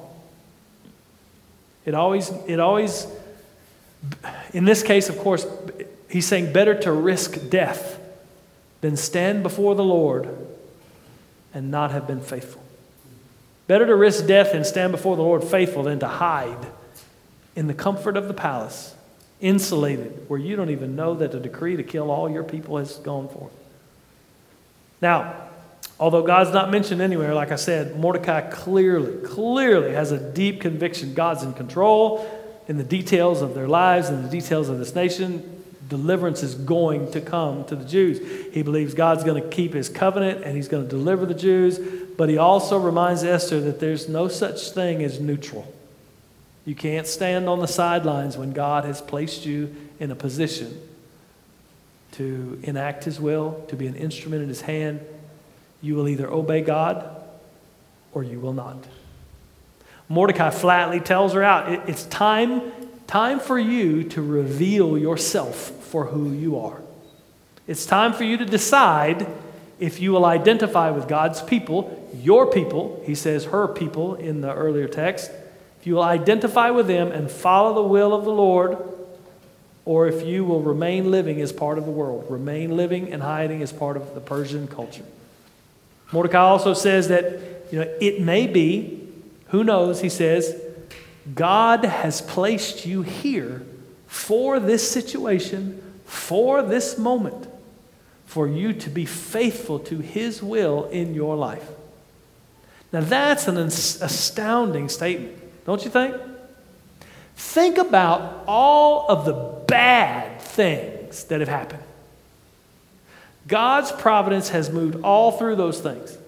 [1.84, 3.06] It always, it always,
[4.52, 5.46] in this case, of course,
[6.08, 7.99] he's saying better to risk death
[8.80, 10.28] than stand before the Lord
[11.52, 12.62] and not have been faithful.
[13.66, 16.66] Better to risk death and stand before the Lord faithful than to hide
[17.54, 18.94] in the comfort of the palace,
[19.40, 22.96] insulated, where you don't even know that the decree to kill all your people has
[22.96, 23.52] gone forth.
[25.02, 25.48] Now,
[25.98, 31.14] although God's not mentioned anywhere, like I said, Mordecai clearly, clearly has a deep conviction
[31.14, 32.28] God's in control
[32.68, 35.59] in the details of their lives and the details of this nation
[35.90, 38.54] deliverance is going to come to the Jews.
[38.54, 41.78] He believes God's going to keep his covenant and he's going to deliver the Jews,
[42.16, 45.70] but he also reminds Esther that there's no such thing as neutral.
[46.64, 50.80] You can't stand on the sidelines when God has placed you in a position
[52.12, 55.00] to enact his will, to be an instrument in his hand.
[55.82, 57.04] You will either obey God
[58.12, 58.84] or you will not.
[60.08, 62.72] Mordecai flatly tells her out it's time
[63.06, 66.80] time for you to reveal yourself for who you are.
[67.66, 69.26] It's time for you to decide
[69.80, 74.54] if you will identify with God's people, your people, he says her people in the
[74.54, 75.30] earlier text,
[75.80, 78.78] if you will identify with them and follow the will of the Lord,
[79.84, 83.62] or if you will remain living as part of the world, remain living and hiding
[83.62, 85.04] as part of the Persian culture.
[86.12, 87.40] Mordecai also says that
[87.72, 89.08] you know, it may be,
[89.48, 90.60] who knows, he says,
[91.34, 93.62] God has placed you here
[94.10, 97.46] for this situation, for this moment,
[98.26, 101.66] for you to be faithful to His will in your life.
[102.92, 106.16] Now, that's an astounding statement, don't you think?
[107.36, 111.84] Think about all of the bad things that have happened.
[113.46, 116.18] God's providence has moved all through those things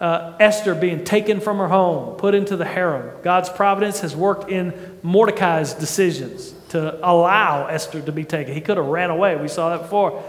[0.00, 3.10] uh, Esther being taken from her home, put into the harem.
[3.22, 8.54] God's providence has worked in Mordecai's decisions to allow Esther to be taken.
[8.54, 9.36] He could have ran away.
[9.36, 10.22] We saw that before.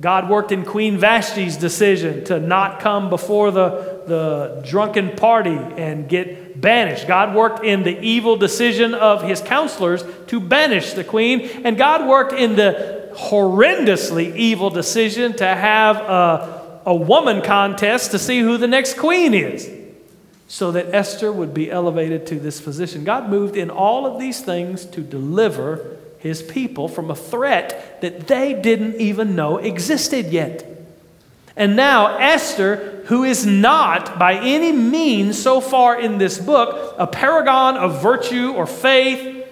[0.00, 6.08] God worked in Queen Vashti's decision to not come before the, the drunken party and
[6.08, 7.06] get banished.
[7.06, 11.42] God worked in the evil decision of his counselors to banish the queen.
[11.64, 18.18] And God worked in the horrendously evil decision to have a a woman contest to
[18.18, 19.70] see who the next queen is.
[20.52, 23.04] so that Esther would be elevated to this position.
[23.04, 28.26] God moved in all of these things to deliver his people from a threat that
[28.26, 30.68] they didn't even know existed yet.
[31.56, 37.06] And now, Esther, who is not by any means so far in this book a
[37.06, 39.46] paragon of virtue or faith,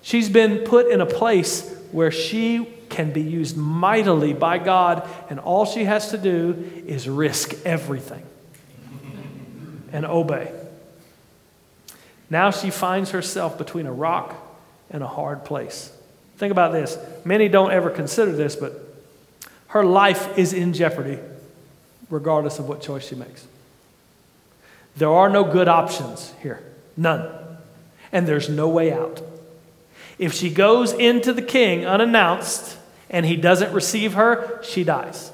[0.00, 5.38] she's been put in a place where she can be used mightily by God, and
[5.40, 8.24] all she has to do is risk everything
[9.92, 10.52] and obey.
[12.28, 14.34] Now she finds herself between a rock
[14.90, 15.92] and a hard place.
[16.36, 16.98] Think about this.
[17.24, 18.72] Many don't ever consider this, but
[19.68, 21.18] her life is in jeopardy
[22.10, 23.46] regardless of what choice she makes.
[24.96, 26.62] There are no good options here,
[26.96, 27.28] none.
[28.12, 29.20] And there's no way out.
[30.18, 32.76] If she goes into the king unannounced
[33.10, 35.30] and he doesn't receive her, she dies.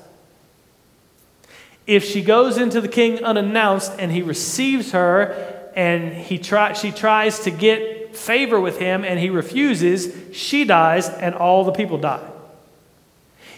[1.87, 6.91] If she goes into the king unannounced and he receives her and he try, she
[6.91, 11.99] tries to get favor with him and he refuses, she dies and all the people
[11.99, 12.29] die.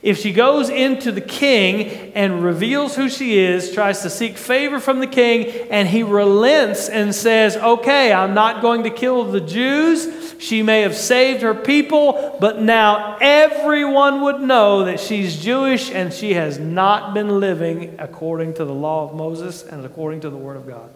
[0.04, 4.78] If she goes into the king and reveals who she is, tries to seek favor
[4.78, 9.40] from the king, and he relents and says, Okay, I'm not going to kill the
[9.40, 10.23] Jews.
[10.38, 16.12] She may have saved her people, but now everyone would know that she's Jewish and
[16.12, 20.36] she has not been living according to the law of Moses and according to the
[20.36, 20.90] Word of God.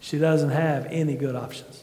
[0.00, 1.82] She doesn't have any good options.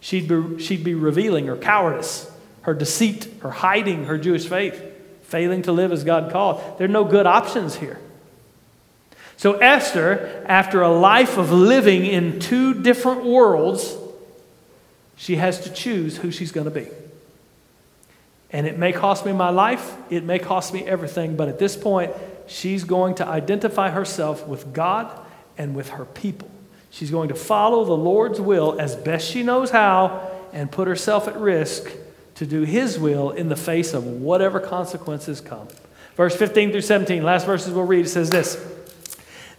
[0.00, 2.30] She'd be, she'd be revealing her cowardice,
[2.62, 4.82] her deceit, her hiding her Jewish faith
[5.22, 6.60] failing to live as God called.
[6.78, 8.00] There are no good options here.
[9.36, 13.96] So, Esther, after a life of living in two different worlds,
[15.20, 16.88] she has to choose who she's going to be.
[18.50, 21.76] And it may cost me my life, it may cost me everything, but at this
[21.76, 22.14] point,
[22.46, 25.14] she's going to identify herself with God
[25.58, 26.50] and with her people.
[26.88, 31.28] She's going to follow the Lord's will as best she knows how and put herself
[31.28, 31.92] at risk
[32.36, 35.68] to do his will in the face of whatever consequences come.
[36.16, 38.56] Verse 15 through 17, last verses we'll read, it says this.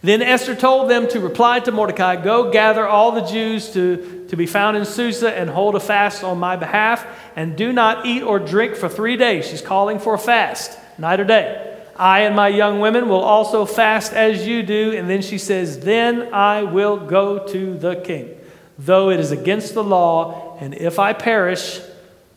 [0.02, 4.36] Then Esther told them to reply to Mordecai, Go gather all the Jews to, to
[4.36, 8.22] be found in Susa and hold a fast on my behalf, and do not eat
[8.22, 9.46] or drink for three days.
[9.46, 11.68] She's calling for a fast, night or day.
[11.94, 14.92] I and my young women will also fast as you do.
[14.96, 18.36] And then she says, Then I will go to the king,
[18.78, 21.80] though it is against the law, and if I perish,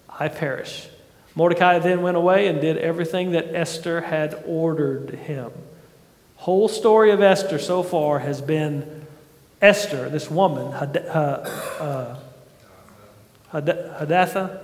[0.08, 0.88] I perish.
[1.34, 5.52] Mordecai then went away and did everything that Esther had ordered him.
[6.46, 9.08] Whole story of Esther so far has been
[9.64, 12.18] Esther, this woman, Had, uh,
[13.52, 14.64] Hadassah.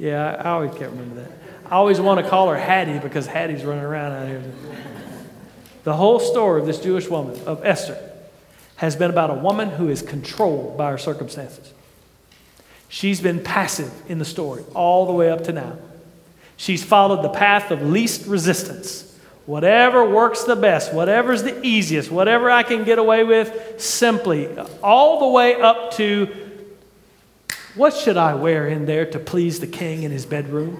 [0.00, 1.30] Yeah, I always can't remember that.
[1.66, 4.42] I always want to call her Hattie because Hattie's running around out here.
[5.84, 8.02] The whole story of this Jewish woman, of Esther,
[8.74, 11.72] has been about a woman who is controlled by her circumstances.
[12.88, 15.78] She's been passive in the story all the way up to now.
[16.56, 19.08] She's followed the path of least resistance.
[19.46, 24.48] Whatever works the best, whatever's the easiest, whatever I can get away with, simply,
[24.82, 26.28] all the way up to
[27.74, 30.78] what should I wear in there to please the king in his bedroom?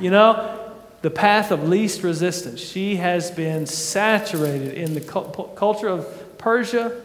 [0.00, 0.58] You know,
[1.02, 2.60] the path of least resistance.
[2.60, 7.00] She has been saturated in the culture of Persia,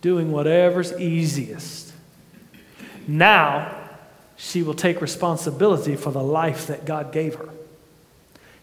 [0.00, 1.92] doing whatever's easiest.
[3.06, 3.74] Now,
[4.36, 7.48] she will take responsibility for the life that God gave her.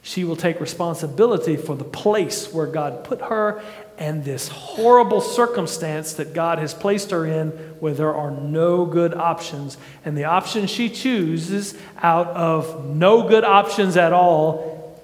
[0.05, 3.63] She will take responsibility for the place where God put her
[3.97, 9.13] and this horrible circumstance that God has placed her in where there are no good
[9.13, 9.77] options.
[10.03, 15.01] And the option she chooses out of no good options at all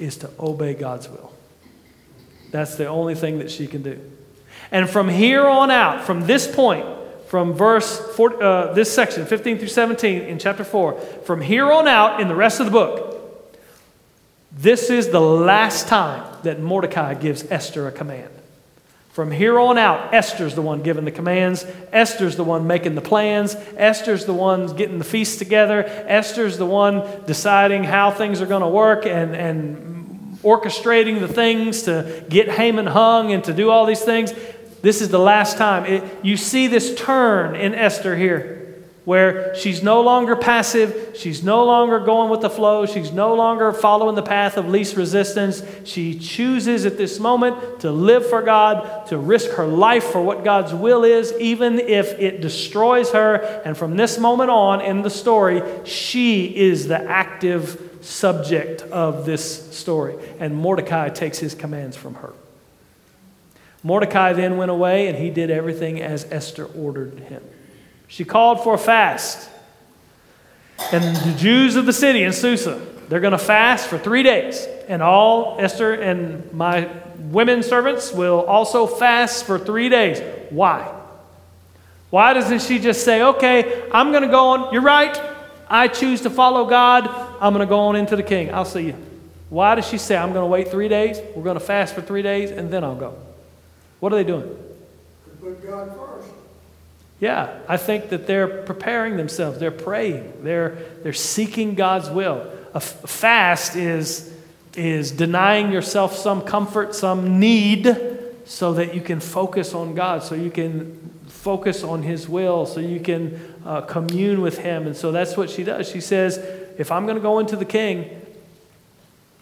[0.00, 1.32] is to obey God's will.
[2.50, 4.00] That's the only thing that she can do.
[4.72, 6.84] And from here on out, from this point,
[7.28, 11.86] from verse 4, uh, this section, 15 through 17 in chapter 4, from here on
[11.86, 13.11] out in the rest of the book,
[14.56, 18.28] this is the last time that Mordecai gives Esther a command.
[19.12, 21.66] From here on out, Esther's the one giving the commands.
[21.92, 23.54] Esther's the one making the plans.
[23.76, 25.84] Esther's the one getting the feast together.
[26.06, 31.82] Esther's the one deciding how things are going to work and, and orchestrating the things
[31.82, 34.32] to get Haman hung and to do all these things.
[34.80, 35.84] This is the last time.
[35.84, 38.61] It, you see this turn in Esther here
[39.04, 43.72] where she's no longer passive, she's no longer going with the flow, she's no longer
[43.72, 45.62] following the path of least resistance.
[45.84, 50.44] She chooses at this moment to live for God, to risk her life for what
[50.44, 53.36] God's will is, even if it destroys her.
[53.64, 59.76] And from this moment on in the story, she is the active subject of this
[59.76, 60.16] story.
[60.38, 62.32] And Mordecai takes his commands from her.
[63.82, 67.42] Mordecai then went away and he did everything as Esther ordered him.
[68.12, 69.48] She called for a fast.
[70.92, 74.66] And the Jews of the city in Susa, they're going to fast for three days.
[74.86, 80.20] And all Esther and my women servants will also fast for three days.
[80.50, 80.94] Why?
[82.10, 85.18] Why doesn't she just say, okay, I'm going to go on, you're right,
[85.66, 87.08] I choose to follow God,
[87.40, 88.96] I'm going to go on into the king, I'll see you.
[89.48, 92.02] Why does she say, I'm going to wait three days, we're going to fast for
[92.02, 93.16] three days, and then I'll go?
[94.00, 94.54] What are they doing?
[95.40, 96.41] Put God first.
[97.22, 99.60] Yeah, I think that they're preparing themselves.
[99.60, 100.42] They're praying.
[100.42, 102.38] They're, they're seeking God's will.
[102.74, 104.34] A f- fast is,
[104.74, 107.96] is denying yourself some comfort, some need,
[108.44, 112.80] so that you can focus on God, so you can focus on His will, so
[112.80, 114.88] you can uh, commune with Him.
[114.88, 115.88] And so that's what she does.
[115.88, 116.38] She says,
[116.76, 118.20] If I'm going to go into the king,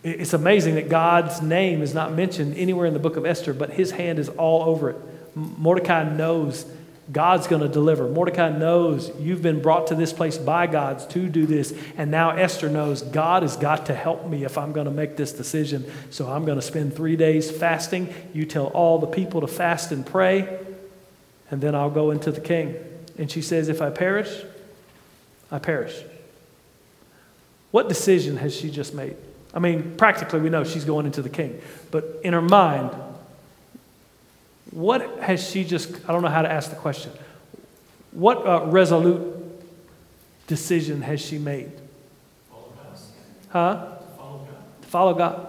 [0.02, 3.70] it's amazing that God's name is not mentioned anywhere in the book of Esther, but
[3.70, 4.96] his hand is all over it.
[5.34, 6.66] Mordecai knows
[7.10, 8.08] God's going to deliver.
[8.08, 11.74] Mordecai knows you've been brought to this place by God to do this.
[11.96, 15.16] And now Esther knows God has got to help me if I'm going to make
[15.16, 15.90] this decision.
[16.10, 18.12] So I'm going to spend three days fasting.
[18.32, 20.60] You tell all the people to fast and pray,
[21.50, 22.76] and then I'll go into the king.
[23.18, 24.44] And she says, If I perish,
[25.50, 26.00] I perish.
[27.72, 29.16] What decision has she just made?
[29.52, 31.60] I mean, practically, we know she's going into the king.
[31.90, 32.90] But in her mind,
[34.70, 37.12] what has she just, I don't know how to ask the question.
[38.12, 39.36] What uh, resolute
[40.46, 41.72] decision has she made?
[43.50, 43.96] Huh?
[44.16, 44.82] Follow God.
[44.82, 45.48] To follow God.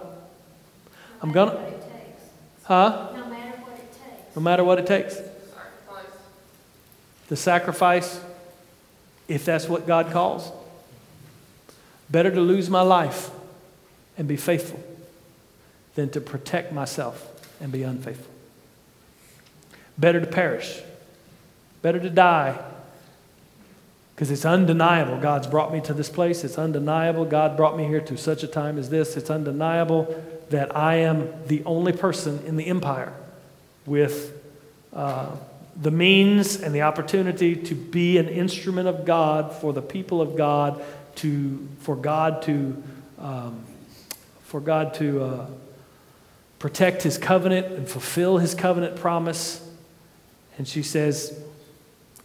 [1.22, 2.22] I'm No gonna- matter what it takes.
[2.64, 3.08] Huh?
[3.14, 4.36] No matter what it takes.
[4.36, 5.16] No matter what it takes.
[7.28, 8.20] The sacrifice,
[9.28, 10.50] if that's what God calls.
[12.10, 13.30] Better to lose my life
[14.18, 14.80] and be faithful
[15.94, 17.26] than to protect myself
[17.60, 18.26] and be unfaithful.
[19.98, 20.80] Better to perish.
[21.82, 22.58] Better to die.
[24.14, 26.44] Because it's undeniable God's brought me to this place.
[26.44, 29.16] It's undeniable God brought me here to such a time as this.
[29.16, 33.12] It's undeniable that I am the only person in the empire
[33.86, 34.38] with
[34.92, 35.34] uh,
[35.80, 40.36] the means and the opportunity to be an instrument of God for the people of
[40.36, 40.82] God,
[41.16, 42.82] to, for God to,
[43.18, 43.64] um,
[44.44, 45.46] for God to uh,
[46.58, 49.66] protect his covenant and fulfill his covenant promise.
[50.62, 51.36] And she says,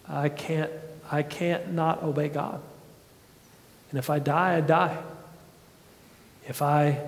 [0.07, 0.69] I can't,
[1.11, 2.61] I can't not obey God.
[3.89, 4.95] And if I die, I die.
[6.47, 6.99] If I,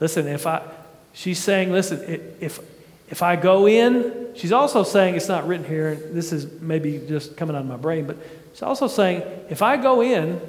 [0.00, 0.62] listen, if I,
[1.12, 2.02] she's saying, listen,
[2.40, 2.58] if,
[3.08, 7.36] if I go in, she's also saying, it's not written here, this is maybe just
[7.36, 8.16] coming out of my brain, but
[8.52, 10.40] she's also saying, if I go in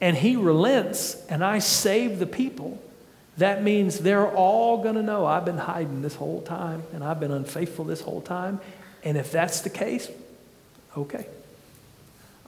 [0.00, 2.82] and he relents and I save the people,
[3.36, 7.20] that means they're all going to know I've been hiding this whole time and I've
[7.20, 8.60] been unfaithful this whole time.
[9.04, 10.08] And if that's the case,
[10.96, 11.26] okay.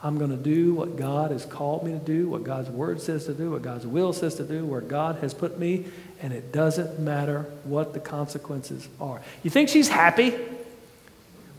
[0.05, 3.27] I'm going to do what God has called me to do, what God's word says
[3.27, 5.85] to do, what God's will says to do, where God has put me,
[6.21, 9.23] and it doesn't matter what the consequences are.
[9.45, 10.35] You think she's happy?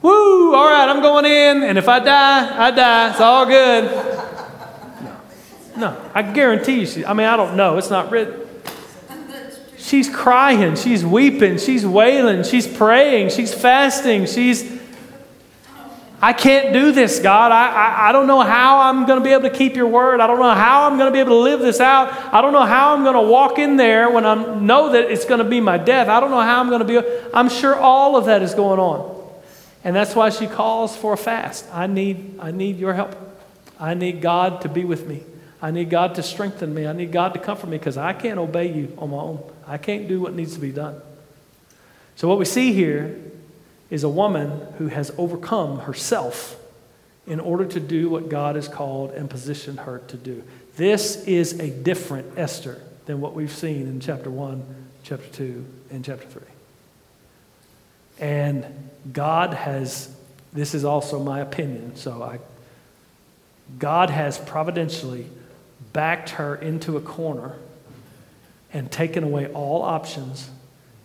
[0.02, 3.12] Woo, all right, I'm going in, and if I die, I die.
[3.12, 3.86] It's all good.
[5.78, 8.41] No, no I guarantee you, she, I mean, I don't know, it's not written.
[9.78, 14.83] She's crying, she's weeping, she's wailing, she's praying, she's fasting, she's
[16.24, 17.51] I can't do this, God.
[17.51, 20.21] I, I, I don't know how I'm going to be able to keep your word.
[20.21, 22.13] I don't know how I'm going to be able to live this out.
[22.34, 25.26] I don't know how I'm going to walk in there when I know that it's
[25.26, 26.07] going to be my death.
[26.07, 27.30] I don't know how I'm going to be.
[27.34, 29.21] I'm sure all of that is going on.
[29.84, 31.67] And that's why she calls for a fast.
[31.74, 33.17] I need, I need your help.
[33.78, 35.24] I need God to be with me.
[35.61, 36.88] I need God to strengthen me.
[36.88, 39.43] I need God to comfort me because I can't obey you on my own.
[39.67, 41.01] I can't do what needs to be done.
[42.15, 43.19] So, what we see here
[43.94, 46.60] is a woman who has overcome herself
[47.28, 50.41] in order to do what God has called and positioned her to do.
[50.78, 54.64] This is a different Esther than what we've seen in chapter 1,
[55.04, 56.41] chapter 2, and chapter 3.
[58.20, 58.66] And
[59.14, 60.10] God has,
[60.54, 62.39] this is also my opinion, so I,
[63.78, 65.28] God has providentially
[65.94, 67.58] backed her into a corner
[68.74, 70.50] and taken away all options,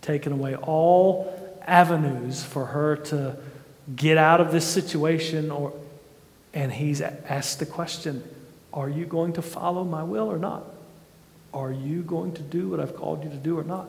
[0.01, 1.38] taken away all
[1.69, 3.37] avenues for her to
[3.95, 5.73] get out of this situation or
[6.53, 8.23] and he's asked the question
[8.71, 10.63] are you going to follow my will or not?
[11.53, 13.87] Are you going to do what i've called you to do or not?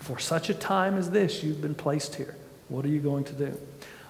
[0.00, 2.36] For such a time as this you've been placed here.
[2.68, 3.58] What are you going to do?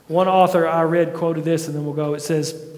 [0.08, 2.14] One author i read quoted this and then we'll go.
[2.14, 2.68] It says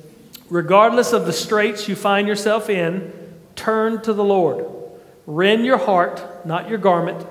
[0.50, 3.12] regardless of the straits you find yourself in
[3.56, 4.66] turn to the lord.
[5.26, 7.26] Rend your heart not your garment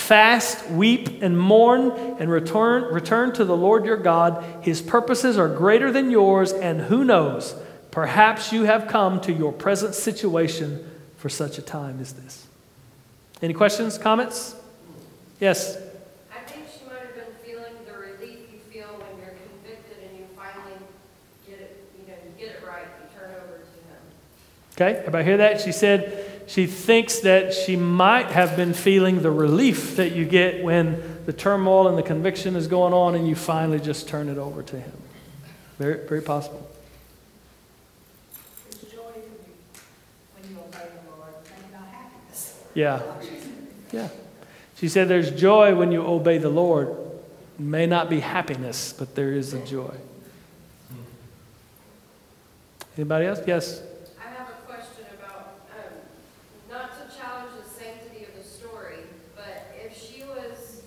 [0.00, 4.42] Fast, weep, and mourn, and return, return to the Lord your God.
[4.64, 7.54] His purposes are greater than yours, and who knows,
[7.90, 12.46] perhaps you have come to your present situation for such a time as this.
[13.40, 14.56] Any questions, comments?
[15.38, 15.76] Yes?
[16.34, 20.18] I think she might have been feeling the relief you feel when you're convicted and
[20.18, 20.74] you finally
[21.46, 24.02] get it, you know, you get it right, you turn over to him.
[24.74, 25.60] Okay, everybody hear that?
[25.60, 26.19] She said
[26.50, 31.32] she thinks that she might have been feeling the relief that you get when the
[31.32, 34.80] turmoil and the conviction is going on and you finally just turn it over to
[34.80, 34.92] him.
[35.78, 36.68] Very, very possible.
[38.68, 39.36] There's joy to me
[40.34, 42.62] when you obey the Lord, maybe not happiness.
[42.74, 43.02] Yeah.
[43.92, 44.08] Yeah.
[44.76, 46.96] She said there's joy when you obey the Lord.
[47.58, 49.94] May not be happiness, but there is a joy.
[52.96, 53.40] Anybody else?
[53.46, 53.82] Yes.
[54.18, 55.94] I have a question about, um,
[56.70, 59.04] not to challenge the sanctity of the story,
[59.36, 60.82] but if she was,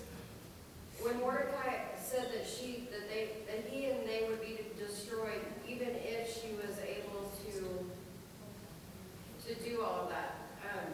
[1.00, 5.88] when Mordecai said that she, that they, that he and they would be destroyed, even
[5.88, 7.86] if she was able to,
[9.48, 10.36] to do all that,
[10.70, 10.92] um,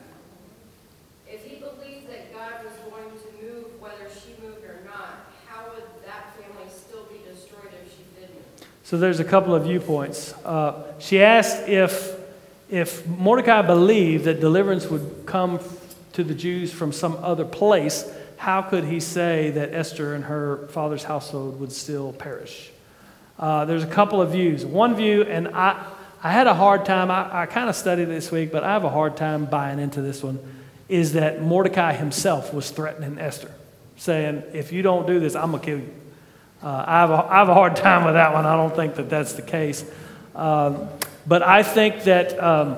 [1.28, 5.68] if he believed that God was going to move whether she moved or not, how
[5.74, 8.46] would that family still be destroyed if she didn't?
[8.90, 10.34] So there's a couple of viewpoints.
[10.44, 12.12] Uh, she asked if,
[12.68, 15.60] if Mordecai believed that deliverance would come
[16.14, 18.04] to the Jews from some other place,
[18.36, 22.72] how could he say that Esther and her father's household would still perish?
[23.38, 24.66] Uh, there's a couple of views.
[24.66, 25.86] One view, and I,
[26.20, 28.82] I had a hard time, I, I kind of studied this week, but I have
[28.82, 30.40] a hard time buying into this one,
[30.88, 33.52] is that Mordecai himself was threatening Esther,
[33.98, 35.99] saying, If you don't do this, I'm going to kill you.
[36.62, 38.44] Uh, I, have a, I have a hard time with that one.
[38.44, 39.84] I don't think that that's the case.
[40.34, 40.88] Um,
[41.26, 42.76] but I think that um,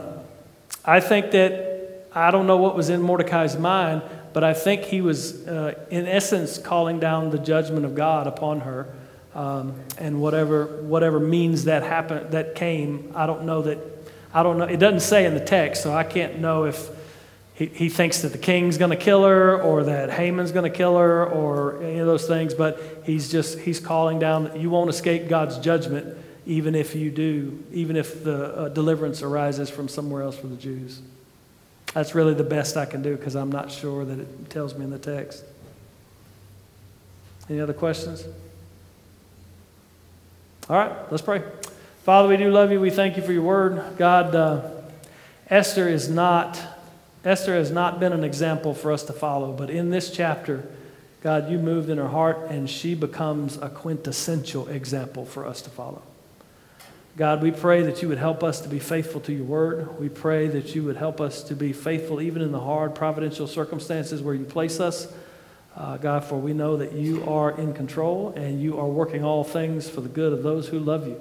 [0.84, 4.02] I think that I don't know what was in Mordecai's mind,
[4.32, 8.60] but I think he was, uh, in essence, calling down the judgment of God upon
[8.60, 8.86] her,
[9.34, 13.12] um, and whatever whatever means that happened that came.
[13.14, 13.78] I don't know that.
[14.34, 14.64] I don't know.
[14.64, 16.88] It doesn't say in the text, so I can't know if
[17.54, 20.76] he, he thinks that the king's going to kill her or that Haman's going to
[20.76, 24.70] kill her or any of those things, but he's just, he's calling down, that you
[24.70, 29.88] won't escape God's judgment even if you do, even if the uh, deliverance arises from
[29.88, 31.00] somewhere else for the Jews.
[31.94, 34.84] That's really the best I can do because I'm not sure that it tells me
[34.84, 35.44] in the text.
[37.48, 38.24] Any other questions?
[40.68, 41.42] All right, let's pray.
[42.04, 42.80] Father, we do love you.
[42.80, 43.96] We thank you for your word.
[43.98, 44.70] God, uh,
[45.48, 46.58] Esther is not
[47.24, 50.68] Esther has not been an example for us to follow, but in this chapter,
[51.22, 55.70] God, you moved in her heart and she becomes a quintessential example for us to
[55.70, 56.02] follow.
[57.16, 60.00] God, we pray that you would help us to be faithful to your word.
[60.00, 63.46] We pray that you would help us to be faithful even in the hard providential
[63.46, 65.12] circumstances where you place us.
[65.76, 69.44] Uh, God, for we know that you are in control and you are working all
[69.44, 71.20] things for the good of those who love you.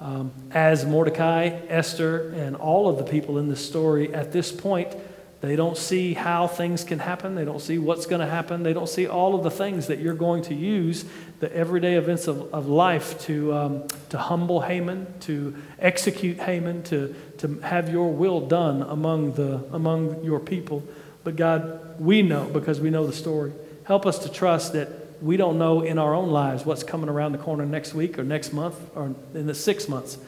[0.00, 4.94] Um, as Mordecai, Esther, and all of the people in this story at this point,
[5.42, 7.34] they don't see how things can happen.
[7.34, 8.62] They don't see what's going to happen.
[8.62, 11.04] They don't see all of the things that you're going to use,
[11.40, 17.12] the everyday events of, of life, to, um, to humble Haman, to execute Haman, to,
[17.38, 20.84] to have your will done among, the, among your people.
[21.24, 23.52] But God, we know because we know the story.
[23.82, 24.90] Help us to trust that
[25.20, 28.22] we don't know in our own lives what's coming around the corner next week or
[28.22, 30.18] next month or in the six months.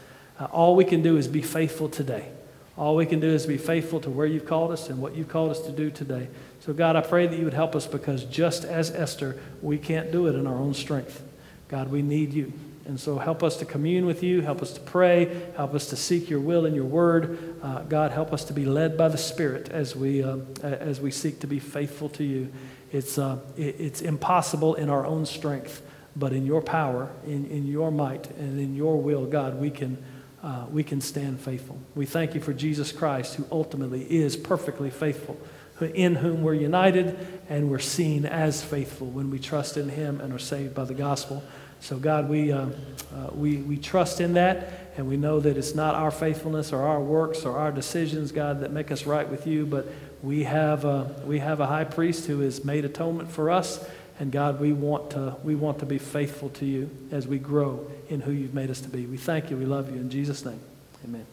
[0.41, 2.34] Uh, all we can do is be faithful today.
[2.77, 5.29] All we can do is be faithful to where you've called us and what you've
[5.29, 6.29] called us to do today.
[6.61, 10.11] So, God, I pray that you would help us because just as Esther, we can't
[10.11, 11.23] do it in our own strength.
[11.69, 12.53] God, we need you.
[12.87, 15.97] And so, help us to commune with you, help us to pray, help us to
[15.97, 17.57] seek your will and your word.
[17.63, 21.13] Uh, God, help us to be led by the Spirit as we, uh, as we
[21.13, 22.53] seek to be faithful to you.
[22.91, 25.81] It's, uh, it, it's impossible in our own strength,
[26.17, 29.97] but in your power, in, in your might, and in your will, God, we can
[30.45, 31.79] uh, we can stand faithful.
[31.95, 35.39] We thank you for Jesus Christ, who ultimately is perfectly faithful,
[35.81, 37.17] in whom we're united
[37.49, 40.93] and we're seen as faithful when we trust in him and are saved by the
[40.93, 41.43] gospel.
[41.81, 42.67] So, God, we, uh,
[43.15, 46.83] uh, we, we trust in that, and we know that it's not our faithfulness or
[46.83, 49.89] our works or our decisions, God, that make us right with you, but
[50.23, 53.83] we have, a, we have a high priest who has made atonement for us.
[54.21, 57.91] And God, we want, to, we want to be faithful to you as we grow
[58.09, 59.07] in who you've made us to be.
[59.07, 59.57] We thank you.
[59.57, 59.97] We love you.
[59.97, 60.61] In Jesus' name,
[61.05, 61.27] amen.